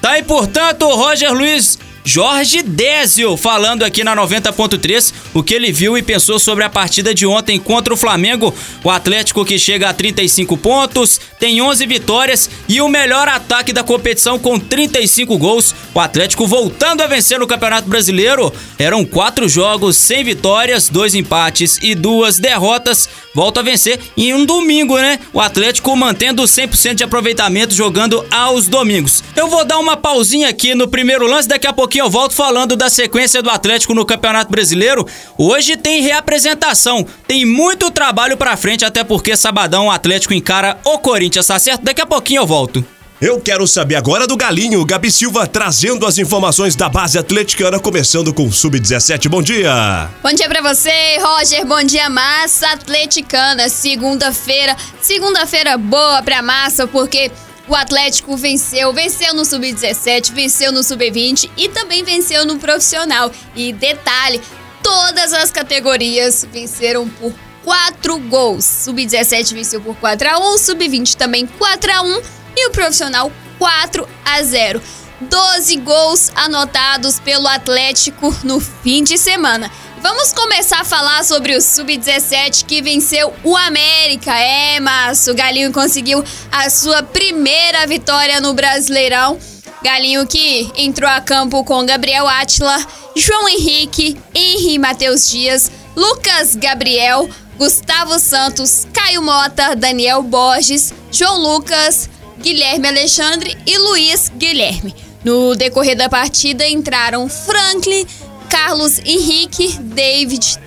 Tá 0.00 0.12
aí, 0.12 0.22
portanto, 0.22 0.88
Roger 0.96 1.32
Luiz 1.32 1.78
Jorge 2.08 2.62
Désio 2.62 3.36
falando 3.36 3.84
aqui 3.84 4.02
na 4.02 4.14
90.3. 4.16 5.12
o 5.38 5.42
que 5.42 5.54
ele 5.54 5.70
viu 5.70 5.96
e 5.96 6.02
pensou 6.02 6.38
sobre 6.38 6.64
a 6.64 6.68
partida 6.68 7.14
de 7.14 7.26
ontem 7.26 7.58
contra 7.58 7.94
o 7.94 7.96
Flamengo. 7.96 8.54
O 8.82 8.90
Atlético 8.90 9.44
que 9.44 9.58
chega 9.58 9.88
a 9.88 9.94
35 9.94 10.56
pontos, 10.56 11.20
tem 11.38 11.62
11 11.62 11.86
vitórias 11.86 12.50
e 12.68 12.80
o 12.80 12.88
melhor 12.88 13.28
ataque 13.28 13.72
da 13.72 13.84
competição 13.84 14.38
com 14.38 14.58
35 14.58 15.38
gols. 15.38 15.74
O 15.94 16.00
Atlético 16.00 16.46
voltando 16.46 17.02
a 17.02 17.06
vencer 17.06 17.38
no 17.38 17.46
Campeonato 17.46 17.88
Brasileiro. 17.88 18.52
Eram 18.78 19.04
quatro 19.04 19.48
jogos 19.48 19.96
sem 19.96 20.24
vitórias, 20.24 20.88
dois 20.88 21.14
empates 21.14 21.78
e 21.82 21.94
duas 21.94 22.38
derrotas. 22.38 23.08
Volta 23.34 23.60
a 23.60 23.62
vencer 23.62 24.00
em 24.16 24.34
um 24.34 24.44
domingo, 24.44 24.96
né? 24.98 25.20
O 25.32 25.40
Atlético 25.40 25.94
mantendo 25.94 26.42
100% 26.42 26.94
de 26.94 27.04
aproveitamento 27.04 27.72
jogando 27.72 28.24
aos 28.30 28.66
domingos. 28.66 29.22
Eu 29.36 29.48
vou 29.48 29.64
dar 29.64 29.78
uma 29.78 29.96
pausinha 29.96 30.48
aqui 30.48 30.74
no 30.74 30.88
primeiro 30.88 31.26
lance, 31.26 31.48
daqui 31.48 31.66
a 31.66 31.72
pouquinho 31.72 32.06
eu 32.06 32.10
volto 32.10 32.34
falando 32.34 32.74
da 32.74 32.90
sequência 32.90 33.40
do 33.40 33.50
Atlético 33.50 33.94
no 33.94 34.04
Campeonato 34.04 34.50
Brasileiro. 34.50 35.06
Hoje 35.36 35.76
tem 35.76 36.02
reapresentação, 36.02 37.06
tem 37.26 37.44
muito 37.44 37.90
trabalho 37.90 38.36
pra 38.36 38.56
frente, 38.56 38.84
até 38.84 39.04
porque 39.04 39.36
sabadão 39.36 39.86
o 39.86 39.90
Atlético 39.90 40.34
encara 40.34 40.78
o 40.84 40.98
Corinthians, 40.98 41.46
tá 41.46 41.58
certo? 41.58 41.82
Daqui 41.82 42.00
a 42.00 42.06
pouquinho 42.06 42.42
eu 42.42 42.46
volto. 42.46 42.84
Eu 43.20 43.40
quero 43.40 43.66
saber 43.66 43.96
agora 43.96 44.28
do 44.28 44.36
Galinho, 44.36 44.84
Gabi 44.84 45.10
Silva 45.10 45.44
trazendo 45.44 46.06
as 46.06 46.18
informações 46.18 46.76
da 46.76 46.88
base 46.88 47.18
atleticana, 47.18 47.80
começando 47.80 48.32
com 48.32 48.46
o 48.46 48.52
Sub-17. 48.52 49.28
Bom 49.28 49.42
dia! 49.42 50.08
Bom 50.22 50.32
dia 50.32 50.48
pra 50.48 50.62
você, 50.62 51.18
Roger. 51.18 51.66
Bom 51.66 51.82
dia, 51.82 52.08
massa 52.08 52.68
atleticana. 52.74 53.68
Segunda-feira, 53.68 54.76
segunda-feira 55.00 55.76
boa 55.76 56.22
pra 56.22 56.42
massa, 56.42 56.86
porque 56.86 57.32
o 57.66 57.74
Atlético 57.74 58.36
venceu, 58.36 58.92
venceu 58.92 59.34
no 59.34 59.44
Sub-17, 59.44 60.32
venceu 60.32 60.70
no 60.70 60.84
Sub-20 60.84 61.50
e 61.56 61.68
também 61.68 62.04
venceu 62.04 62.46
no 62.46 62.56
profissional. 62.58 63.32
E 63.56 63.72
detalhe, 63.72 64.40
todas 64.82 65.32
as 65.32 65.50
categorias 65.50 66.46
venceram 66.50 67.08
por 67.08 67.32
4 67.64 68.18
gols. 68.20 68.64
Sub-17 68.64 69.54
venceu 69.54 69.80
por 69.80 69.96
4 69.96 70.28
a 70.28 70.38
1, 70.38 70.58
Sub-20 70.58 71.14
também 71.14 71.46
4 71.46 71.92
a 71.92 72.02
1 72.02 72.22
e 72.56 72.68
o 72.68 72.70
profissional 72.70 73.30
4 73.58 74.08
a 74.24 74.42
0. 74.42 74.82
12 75.20 75.76
gols 75.78 76.30
anotados 76.34 77.18
pelo 77.18 77.48
Atlético 77.48 78.34
no 78.44 78.60
fim 78.60 79.02
de 79.02 79.18
semana. 79.18 79.70
Vamos 80.00 80.32
começar 80.32 80.80
a 80.80 80.84
falar 80.84 81.24
sobre 81.24 81.56
o 81.56 81.60
Sub-17 81.60 82.64
que 82.64 82.80
venceu 82.80 83.34
o 83.42 83.56
América. 83.56 84.32
É, 84.32 84.78
mas 84.78 85.26
o 85.26 85.34
Galinho 85.34 85.72
conseguiu 85.72 86.24
a 86.52 86.70
sua 86.70 87.02
primeira 87.02 87.84
vitória 87.86 88.40
no 88.40 88.54
Brasileirão. 88.54 89.38
Galinho 89.82 90.26
que 90.26 90.70
entrou 90.76 91.08
a 91.08 91.20
campo 91.20 91.62
com 91.64 91.86
Gabriel 91.86 92.26
Atila, 92.26 92.84
João 93.14 93.48
Henrique, 93.48 94.16
Henri 94.34 94.78
Matheus 94.78 95.30
Dias, 95.30 95.70
Lucas 95.96 96.56
Gabriel, 96.56 97.28
Gustavo 97.56 98.18
Santos, 98.18 98.86
Caio 98.92 99.22
Mota, 99.22 99.74
Daniel 99.74 100.22
Borges, 100.22 100.92
João 101.10 101.38
Lucas, 101.38 102.08
Guilherme 102.38 102.88
Alexandre 102.88 103.56
e 103.66 103.78
Luiz 103.78 104.30
Guilherme. 104.36 104.94
No 105.24 105.54
decorrer 105.56 105.96
da 105.96 106.08
partida 106.08 106.66
entraram 106.66 107.28
Franklin, 107.28 108.06
Carlos 108.48 108.98
Henrique, 109.00 109.76
David, 109.78 110.58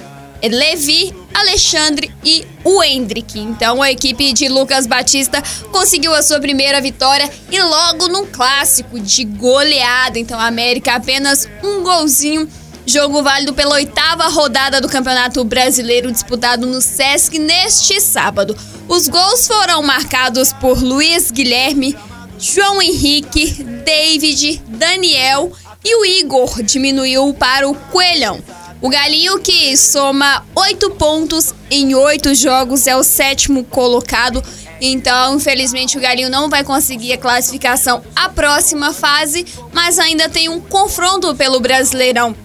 Levi, 0.50 1.13
Alexandre 1.33 2.12
e 2.24 2.45
o 2.63 2.83
Hendrick. 2.83 3.39
Então 3.39 3.81
a 3.81 3.91
equipe 3.91 4.33
de 4.33 4.48
Lucas 4.48 4.86
Batista 4.86 5.41
conseguiu 5.71 6.13
a 6.13 6.21
sua 6.21 6.39
primeira 6.39 6.81
vitória 6.81 7.29
e 7.51 7.62
logo 7.62 8.07
num 8.07 8.25
clássico 8.25 9.00
de 9.00 9.24
goleada. 9.24 10.19
Então 10.19 10.39
a 10.39 10.48
América 10.48 10.95
apenas 10.95 11.48
um 11.63 11.83
golzinho. 11.83 12.48
Jogo 12.86 13.21
válido 13.21 13.53
pela 13.53 13.75
oitava 13.75 14.27
rodada 14.27 14.81
do 14.81 14.89
Campeonato 14.89 15.43
Brasileiro 15.43 16.12
disputado 16.12 16.65
no 16.65 16.81
Sesc 16.81 17.38
neste 17.38 18.01
sábado. 18.01 18.57
Os 18.88 19.07
gols 19.07 19.48
foram 19.48 19.83
marcados 19.83 20.51
por 20.53 20.81
Luiz 20.81 21.31
Guilherme, 21.31 21.95
João 22.39 22.81
Henrique, 22.81 23.63
David, 23.86 24.62
Daniel 24.67 25.51
e 25.83 25.95
o 25.95 26.05
Igor 26.05 26.62
diminuiu 26.63 27.33
para 27.36 27.69
o 27.69 27.75
Coelhão. 27.75 28.41
O 28.81 28.89
Galinho, 28.89 29.38
que 29.38 29.77
soma 29.77 30.43
oito 30.55 30.89
pontos 30.89 31.53
em 31.69 31.93
oito 31.93 32.33
jogos, 32.33 32.88
é 32.88 32.95
o 32.95 33.03
sétimo 33.03 33.63
colocado. 33.63 34.43
Então, 34.81 35.35
infelizmente, 35.35 36.00
o 36.00 36.01
Galinho 36.01 36.31
não 36.31 36.50
vai 36.50 36.63
conseguir 36.63 37.13
a 37.13 37.17
classificação 37.17 38.01
à 38.15 38.27
próxima 38.27 38.91
fase, 38.91 39.45
mas 39.71 40.00
ainda 40.00 40.27
tem 40.27 40.50
um 40.50 40.59
confronto 40.59 41.35
pelo 41.35 41.59
Brasileirão. 41.59 42.35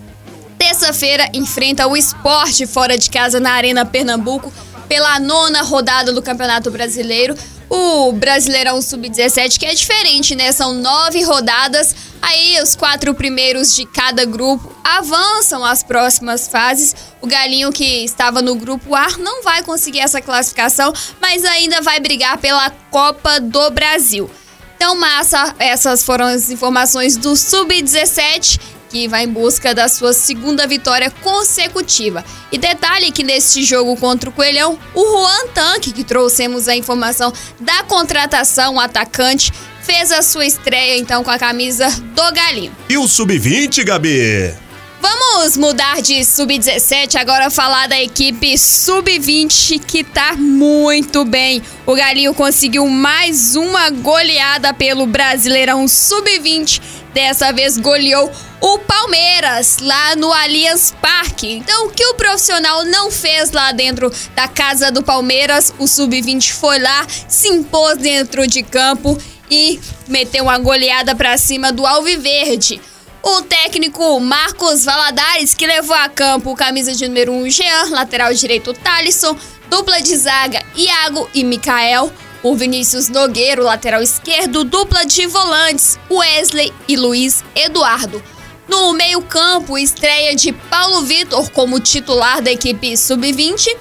Terça-feira 0.59 1.27
enfrenta 1.33 1.87
o 1.87 1.97
esporte 1.97 2.67
fora 2.67 2.99
de 2.99 3.09
casa 3.09 3.41
na 3.41 3.53
Arena 3.53 3.87
Pernambuco 3.87 4.53
pela 4.89 5.19
nona 5.21 5.63
rodada 5.63 6.13
do 6.13 6.23
Campeonato 6.23 6.71
Brasileiro. 6.71 7.37
O 7.69 8.13
Brasileirão 8.13 8.81
Sub-17, 8.81 9.59
que 9.59 9.67
é 9.67 9.75
diferente, 9.75 10.35
né? 10.37 10.53
São 10.53 10.73
nove 10.75 11.23
rodadas. 11.23 11.95
Aí 12.23 12.61
os 12.63 12.77
quatro 12.77 13.13
primeiros 13.15 13.75
de 13.75 13.85
cada 13.85 14.25
grupo 14.25 14.73
avançam 14.85 15.65
às 15.65 15.83
próximas 15.83 16.47
fases. 16.47 16.95
O 17.21 17.27
Galinho, 17.27 17.73
que 17.73 18.05
estava 18.05 18.41
no 18.41 18.55
grupo 18.55 18.95
A, 18.95 19.09
não 19.19 19.43
vai 19.43 19.63
conseguir 19.63 20.01
essa 20.01 20.21
classificação, 20.21 20.93
mas 21.21 21.45
ainda 21.45 21.81
vai 21.81 21.99
brigar 21.99 22.39
pela 22.39 22.71
Copa 22.91 23.41
do 23.41 23.71
Brasil. 23.71 24.31
Então, 24.77 24.95
massa, 24.95 25.55
essas 25.59 26.05
foram 26.05 26.27
as 26.27 26.51
informações 26.51 27.17
do 27.17 27.35
Sub-17 27.35 28.61
que 28.97 29.09
vai 29.09 29.25
em 29.25 29.29
busca 29.29 29.75
da 29.75 29.89
sua 29.89 30.15
segunda 30.15 30.67
vitória 30.67 31.11
consecutiva. 31.11 32.25
E 32.51 32.57
detalhe 32.57 33.13
que 33.13 33.23
neste 33.23 33.63
jogo 33.63 33.95
contra 33.97 34.31
o 34.31 34.33
Coelhão, 34.33 34.79
o 34.95 35.05
Juan 35.05 35.49
Tanque, 35.53 35.93
que 35.93 36.03
trouxemos 36.03 36.67
a 36.67 36.75
informação 36.75 37.31
da 37.61 37.83
contratação, 37.83 38.81
atacante, 38.81 39.53
fez 39.83 40.11
a 40.11 40.23
sua 40.23 40.47
estreia 40.47 40.97
então 40.99 41.23
com 41.23 41.31
a 41.31 41.39
camisa 41.39 41.91
do 41.91 42.33
Galinho. 42.33 42.75
E 42.89 42.97
o 42.97 43.07
Sub-20, 43.07 43.85
Gabi? 43.85 44.55
Vamos 44.99 45.57
mudar 45.57 46.01
de 46.01 46.25
sub-17 46.25 47.17
agora 47.17 47.51
falar 47.51 47.87
da 47.87 48.01
equipe 48.01 48.57
sub-20 48.57 49.79
que 49.79 50.03
tá 50.03 50.33
muito 50.33 51.25
bem. 51.25 51.63
O 51.85 51.95
Galinho 51.95 52.33
conseguiu 52.33 52.89
mais 52.89 53.55
uma 53.55 53.91
goleada 53.91 54.73
pelo 54.73 55.07
Brasileirão 55.07 55.87
sub-20. 55.87 56.81
Dessa 57.17 57.51
vez 57.51 57.79
goleou 57.79 58.31
o 58.61 58.79
Palmeiras 58.81 59.79
lá 59.81 60.15
no 60.17 60.31
Allianz 60.31 60.93
Parque. 61.01 61.51
Então, 61.51 61.87
o 61.87 61.91
que 61.91 62.05
o 62.05 62.15
profissional 62.15 62.85
não 62.85 63.11
fez 63.11 63.53
lá 63.53 63.73
dentro 63.73 64.13
da 64.35 64.47
casa 64.47 64.93
do 64.93 65.03
Palmeiras, 65.03 65.73
o 65.79 65.89
sub-20 65.89 66.53
foi 66.53 66.79
lá, 66.79 67.07
se 67.27 67.49
impôs 67.49 67.97
dentro 67.97 68.47
de 68.47 68.63
campo 68.63 69.17
e 69.51 69.81
meteu 70.07 70.45
uma 70.45 70.59
goleada 70.59 71.15
para 71.15 71.39
cima 71.39 71.73
do 71.73 71.87
Alviverde. 71.87 72.83
O 73.23 73.41
técnico 73.41 74.21
Marcos 74.21 74.85
Valadares, 74.85 75.55
que 75.55 75.67
levou 75.67 75.97
a 75.97 76.11
campo 76.11 76.55
camisa 76.55 76.95
de 76.95 77.09
número 77.09 77.33
1 77.33 77.49
Jean, 77.49 77.85
lateral 77.93 78.35
direito 78.35 78.75
Talisson, 78.75 79.35
dupla 79.71 80.03
de 80.03 80.15
zaga 80.15 80.63
Iago 80.77 81.31
e 81.33 81.43
Mikael, 81.43 82.13
o 82.47 82.55
Vinícius 82.55 83.09
Nogueiro, 83.09 83.65
lateral 83.65 84.01
esquerdo, 84.01 84.63
dupla 84.63 85.05
de 85.05 85.27
volantes 85.27 85.99
Wesley 86.09 86.73
e 86.87 86.97
Luiz 86.97 87.43
Eduardo. 87.57 88.23
No 88.69 88.93
meio-campo, 88.93 89.77
estreia 89.77 90.33
de 90.37 90.53
Paulo 90.53 91.03
Vitor 91.03 91.51
como 91.51 91.81
titular 91.81 92.41
da 92.41 92.53
equipe 92.53 92.97
sub-20. 92.97 93.77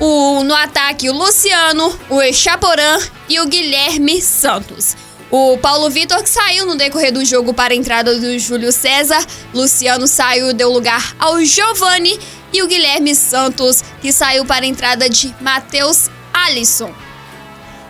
O, 0.00 0.42
no 0.42 0.54
ataque, 0.54 1.10
o 1.10 1.12
Luciano, 1.12 1.94
o 2.08 2.22
Echaporã 2.22 2.98
e 3.28 3.40
o 3.40 3.46
Guilherme 3.46 4.22
Santos. 4.22 4.96
O 5.30 5.58
Paulo 5.58 5.90
Vitor 5.90 6.22
que 6.22 6.30
saiu 6.30 6.64
no 6.64 6.76
decorrer 6.76 7.12
do 7.12 7.22
jogo 7.26 7.52
para 7.52 7.74
a 7.74 7.76
entrada 7.76 8.18
do 8.18 8.38
Júlio 8.38 8.72
César, 8.72 9.22
Luciano 9.52 10.06
saiu 10.06 10.48
e 10.48 10.54
deu 10.54 10.72
lugar 10.72 11.14
ao 11.18 11.44
Giovani 11.44 12.18
e 12.54 12.62
o 12.62 12.66
Guilherme 12.66 13.14
Santos 13.14 13.84
que 14.00 14.14
saiu 14.14 14.46
para 14.46 14.64
a 14.64 14.68
entrada 14.68 15.10
de 15.10 15.34
Matheus 15.42 16.08
Alisson. 16.32 17.07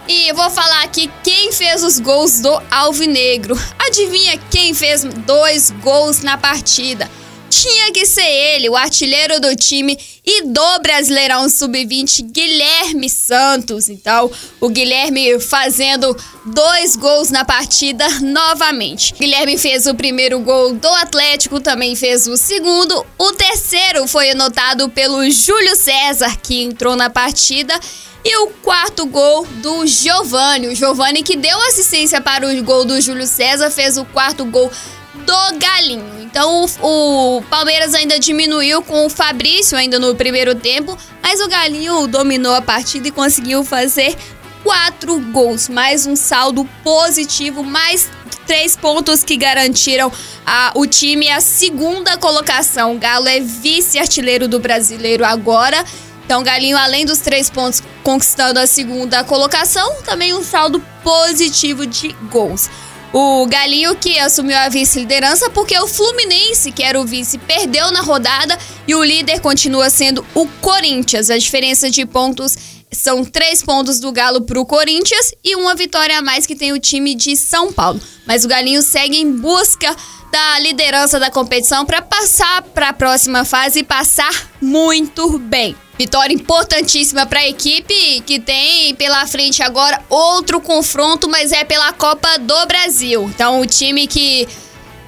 E 0.09 0.29
eu 0.29 0.35
vou 0.35 0.49
falar 0.49 0.85
aqui 0.85 1.11
quem 1.23 1.53
fez 1.53 1.85
os 1.85 2.01
gols 2.01 2.41
do 2.41 2.63
Alvinegro. 2.71 3.55
Adivinha 3.79 4.39
quem 4.51 4.73
fez 4.73 5.05
dois 5.05 5.71
gols 5.71 6.23
na 6.23 6.39
partida? 6.39 7.11
tinha 7.49 7.93
que 7.93 8.07
ser 8.07 8.27
ele, 8.27 8.69
o 8.69 8.77
artilheiro 8.77 9.41
do 9.41 9.55
time 9.57 9.99
e 10.25 10.43
do 10.43 10.79
Brasileirão 10.81 11.49
Sub-20, 11.49 12.31
Guilherme 12.31 13.09
Santos. 13.09 13.89
Então, 13.89 14.31
o 14.61 14.69
Guilherme 14.69 15.41
fazendo 15.41 16.17
dois 16.45 16.95
gols 16.95 17.31
na 17.31 17.45
partida 17.45 18.07
novamente. 18.21 19.15
Guilherme 19.15 19.59
fez 19.59 19.87
o 19.87 19.95
primeiro 19.95 20.39
gol 20.41 20.75
do 20.75 20.89
Atlético, 20.89 21.59
também 21.59 21.97
fez 21.97 22.27
o 22.27 22.37
segundo. 22.37 23.05
O 23.19 23.33
terceiro 23.33 24.07
foi 24.07 24.31
anotado 24.31 24.89
pelo 24.91 25.29
Júlio 25.31 25.75
César, 25.75 26.37
que 26.37 26.63
entrou 26.63 26.95
na 26.95 27.11
partida. 27.11 27.79
E 28.25 28.37
o 28.39 28.49
quarto 28.63 29.07
gol 29.07 29.47
do 29.63 29.87
Giovani. 29.87 30.69
O 30.69 30.75
Giovani 30.75 31.23
que 31.23 31.37
deu 31.37 31.59
assistência 31.69 32.21
para 32.21 32.49
o 32.49 32.63
gol 32.63 32.85
do 32.85 33.01
Júlio 33.01 33.27
César, 33.27 33.71
fez 33.71 33.97
o 33.97 34.05
quarto 34.05 34.45
gol 34.45 34.71
do 35.15 35.59
Galinho. 35.59 36.23
Então 36.23 36.65
o, 36.83 37.39
o, 37.39 37.43
Palmeiras 37.43 37.95
ainda 37.95 38.19
diminuiu 38.19 38.83
com 38.83 39.07
o 39.07 39.11
Fabrício 39.11 39.77
ainda 39.77 39.99
no 39.99 40.15
primeiro 40.15 40.55
tempo, 40.55 40.97
mas 41.23 41.41
o 41.41 41.49
Galinho 41.49 42.07
dominou 42.07 42.55
a 42.55 42.63
partida 42.63 43.09
e 43.09 43.11
conseguiu 43.11 43.65
fazer 43.65 44.17
quatro 44.63 45.19
gols, 45.33 45.69
mais 45.69 46.07
um 46.07 46.17
saldo 46.17 46.69
positivo, 46.83 47.63
mais 47.63 48.11
três 48.47 48.77
pontos 48.77 49.23
que 49.23 49.37
garantiram 49.37 50.11
a, 50.47 50.73
o 50.75 50.87
time 50.87 51.31
a 51.31 51.41
segunda 51.41 52.17
colocação. 52.17 52.97
O 52.97 52.99
Galo 52.99 53.29
é 53.29 53.41
vice-artilheiro 53.41 54.49
do 54.49 54.59
brasileiro 54.59 55.25
agora. 55.25 55.85
Então, 56.29 56.43
Galinho, 56.43 56.77
além 56.77 57.07
dos 57.07 57.21
três 57.21 57.49
pontos, 57.49 57.83
conquistando 58.05 58.61
a 58.61 58.67
segunda 58.67 59.25
colocação, 59.25 60.03
também 60.03 60.35
um 60.35 60.45
saldo 60.45 60.79
positivo 61.03 61.87
de 61.87 62.09
gols. 62.31 62.69
O 63.15 63.47
Galinho 63.47 63.97
que 63.97 64.19
assumiu 64.19 64.59
a 64.59 64.69
vice-liderança 64.69 65.49
porque 65.49 65.79
o 65.79 65.87
Fluminense, 65.87 66.71
que 66.71 66.83
era 66.83 67.01
o 67.01 67.07
vice, 67.07 67.39
perdeu 67.39 67.91
na 67.91 68.03
rodada 68.03 68.59
e 68.87 68.95
o 68.95 69.03
líder 69.03 69.41
continua 69.41 69.89
sendo 69.89 70.23
o 70.35 70.47
Corinthians. 70.61 71.31
A 71.31 71.39
diferença 71.39 71.89
de 71.89 72.05
pontos 72.05 72.59
são 72.93 73.25
três 73.25 73.63
pontos 73.63 73.99
do 73.99 74.13
Galo 74.13 74.43
para 74.43 74.61
o 74.61 74.67
Corinthians 74.67 75.33
e 75.43 75.57
uma 75.57 75.75
vitória 75.75 76.19
a 76.19 76.23
mais 76.23 76.45
que 76.45 76.55
tem 76.55 76.75
o 76.75 76.79
time 76.79 77.15
de 77.15 77.39
São 77.39 77.73
Paulo. 77.73 77.99
Mas 78.27 78.45
o 78.45 78.49
Galinho 78.49 78.83
segue 78.83 79.17
em 79.17 79.33
busca 79.33 79.97
da 80.31 80.59
liderança 80.59 81.19
da 81.19 81.31
competição 81.31 81.87
para 81.87 82.03
passar 82.03 82.61
para 82.61 82.91
a 82.91 82.93
próxima 82.93 83.47
fase 83.47 83.79
e 83.79 83.83
passar 83.83 84.51
muito 84.61 85.39
bem. 85.39 85.75
Vitória 85.99 86.33
importantíssima 86.33 87.27
para 87.27 87.41
a 87.41 87.49
equipe 87.49 88.23
que 88.25 88.39
tem 88.39 88.95
pela 88.95 89.27
frente 89.27 89.65
agora 89.65 90.01
outro 90.09 90.61
confronto, 90.61 91.29
mas 91.29 91.51
é 91.51 91.65
pela 91.65 91.93
Copa 91.93 92.39
do 92.39 92.67
Brasil. 92.67 93.29
Então 93.35 93.61
o 93.61 93.67
time 93.67 94.07
que 94.07 94.47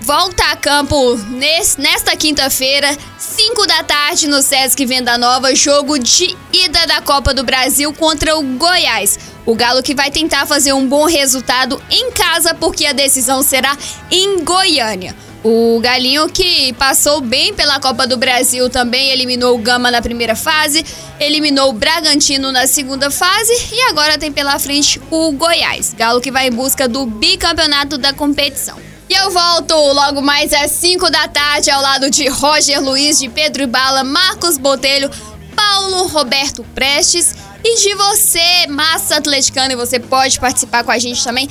volta 0.01 0.43
a 0.51 0.57
campo 0.57 1.17
nesse, 1.29 1.81
nesta 1.81 2.17
quinta-feira, 2.17 2.97
5 3.17 3.67
da 3.69 3.85
tarde, 3.85 4.27
no 4.27 4.43
Sesc 4.43 4.85
Venda 4.85 5.17
Nova, 5.17 5.55
jogo 5.55 5.97
de 5.97 6.37
ida 6.53 6.87
da 6.89 7.01
Copa 7.01 7.33
do 7.33 7.45
Brasil 7.45 7.93
contra 7.93 8.37
o 8.37 8.43
Goiás. 8.43 9.17
O 9.47 9.55
Galo 9.55 9.85
que 9.85 9.95
vai 9.95 10.11
tentar 10.11 10.45
fazer 10.45 10.73
um 10.73 10.89
bom 10.89 11.07
resultado 11.07 11.81
em 11.89 12.11
casa, 12.11 12.53
porque 12.53 12.85
a 12.85 12.93
decisão 12.93 13.45
será 13.45 13.79
em 14.11 14.43
Goiânia. 14.43 15.15
O 15.43 15.81
Galinho 15.81 16.29
que 16.29 16.73
passou 16.75 17.23
bem 17.23 17.55
pela 17.55 17.81
Copa 17.81 18.07
do 18.07 18.19
Brasil 18.19 18.69
também 18.69 19.09
eliminou 19.09 19.55
o 19.55 19.59
Gama 19.59 19.91
na 19.91 20.03
primeira 20.03 20.37
fase, 20.37 20.85
eliminou 21.19 21.71
o 21.71 21.73
Bragantino 21.73 22.53
na 22.53 22.67
segunda 22.67 23.11
fase 23.11 23.53
e 23.73 23.81
agora 23.89 24.19
tem 24.19 24.31
pela 24.31 24.59
frente 24.59 25.01
o 25.11 25.33
Goiás. 25.33 25.95
Galo 25.97 26.21
que 26.21 26.31
vai 26.31 26.49
em 26.49 26.53
busca 26.53 26.87
do 26.87 27.07
bicampeonato 27.07 27.97
da 27.97 28.13
competição. 28.13 28.79
E 29.09 29.15
eu 29.15 29.31
volto 29.31 29.75
logo 29.75 30.21
mais 30.21 30.53
às 30.53 30.73
5 30.73 31.11
da 31.11 31.27
tarde 31.27 31.71
ao 31.71 31.81
lado 31.81 32.11
de 32.11 32.29
Roger 32.29 32.81
Luiz, 32.83 33.19
de 33.19 33.29
Pedro 33.31 33.67
Bala, 33.67 34.05
Marcos 34.05 34.59
Botelho, 34.59 35.11
Paulo 35.57 36.07
Roberto 36.09 36.63
Prestes 36.75 37.35
e 37.65 37.83
de 37.83 37.95
você, 37.95 38.67
massa 38.69 39.17
atleticana, 39.17 39.73
e 39.73 39.77
você 39.77 39.99
pode 39.99 40.39
participar 40.39 40.85
com 40.85 40.91
a 40.91 40.99
gente 40.99 41.23
também, 41.25 41.49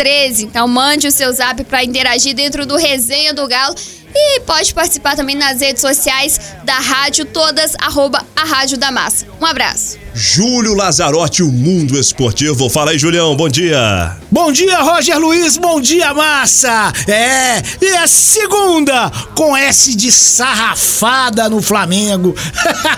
971209213. 0.00 0.42
Então 0.42 0.66
mande 0.66 1.06
o 1.06 1.12
seu 1.12 1.32
zap 1.32 1.62
para 1.64 1.84
interagir 1.84 2.34
dentro 2.34 2.66
do 2.66 2.76
Resenha 2.76 3.34
do 3.34 3.46
Galo 3.46 3.74
e 4.12 4.40
pode 4.40 4.74
participar 4.74 5.14
também 5.14 5.36
nas 5.36 5.60
redes 5.60 5.80
sociais 5.80 6.40
da 6.64 6.74
rádio, 6.74 7.24
todas, 7.24 7.74
arroba 7.78 8.24
a 8.34 8.44
Rádio 8.44 8.76
da 8.76 8.90
Massa. 8.90 9.26
Um 9.40 9.46
abraço. 9.46 9.98
Júlio 10.12 10.74
Lazarotti, 10.74 11.42
o 11.42 11.52
Mundo 11.52 11.96
Esportivo. 11.96 12.68
Fala 12.68 12.90
aí, 12.90 12.98
Julião, 12.98 13.36
bom 13.36 13.48
dia. 13.48 14.16
Bom 14.30 14.50
dia, 14.50 14.80
Roger 14.80 15.18
Luiz, 15.18 15.56
bom 15.56 15.80
dia, 15.80 16.12
Massa. 16.12 16.92
É, 17.06 17.62
e 17.80 17.86
é 17.86 18.06
segunda, 18.08 19.10
com 19.36 19.56
S 19.56 19.94
de 19.94 20.10
sarrafada 20.10 21.48
no 21.48 21.62
Flamengo. 21.62 22.34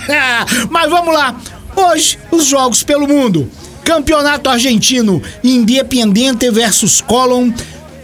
Mas 0.70 0.90
vamos 0.90 1.12
lá, 1.12 1.36
hoje 1.76 2.18
os 2.30 2.46
jogos 2.46 2.82
pelo 2.82 3.06
mundo. 3.06 3.50
Campeonato 3.84 4.48
Argentino, 4.48 5.22
Independiente 5.42 6.50
versus 6.50 7.00
Colón. 7.00 7.52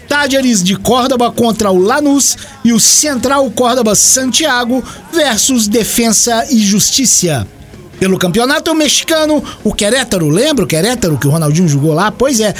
Tágeres 0.07 0.63
de 0.63 0.75
Córdoba 0.75 1.31
contra 1.31 1.69
o 1.69 1.77
Lanús 1.77 2.35
e 2.65 2.73
o 2.73 2.79
Central 2.79 3.49
Córdoba 3.51 3.93
Santiago 3.93 4.83
versus 5.13 5.67
Defensa 5.67 6.47
e 6.49 6.57
Justiça. 6.57 7.47
Pelo 7.99 8.17
campeonato 8.17 8.73
mexicano, 8.73 9.43
o 9.63 9.71
Querétaro, 9.71 10.29
lembra 10.29 10.65
o 10.65 10.67
Querétaro 10.67 11.17
que 11.17 11.27
o 11.27 11.29
Ronaldinho 11.29 11.67
jogou 11.67 11.93
lá? 11.93 12.11
Pois 12.11 12.39
é, 12.39 12.55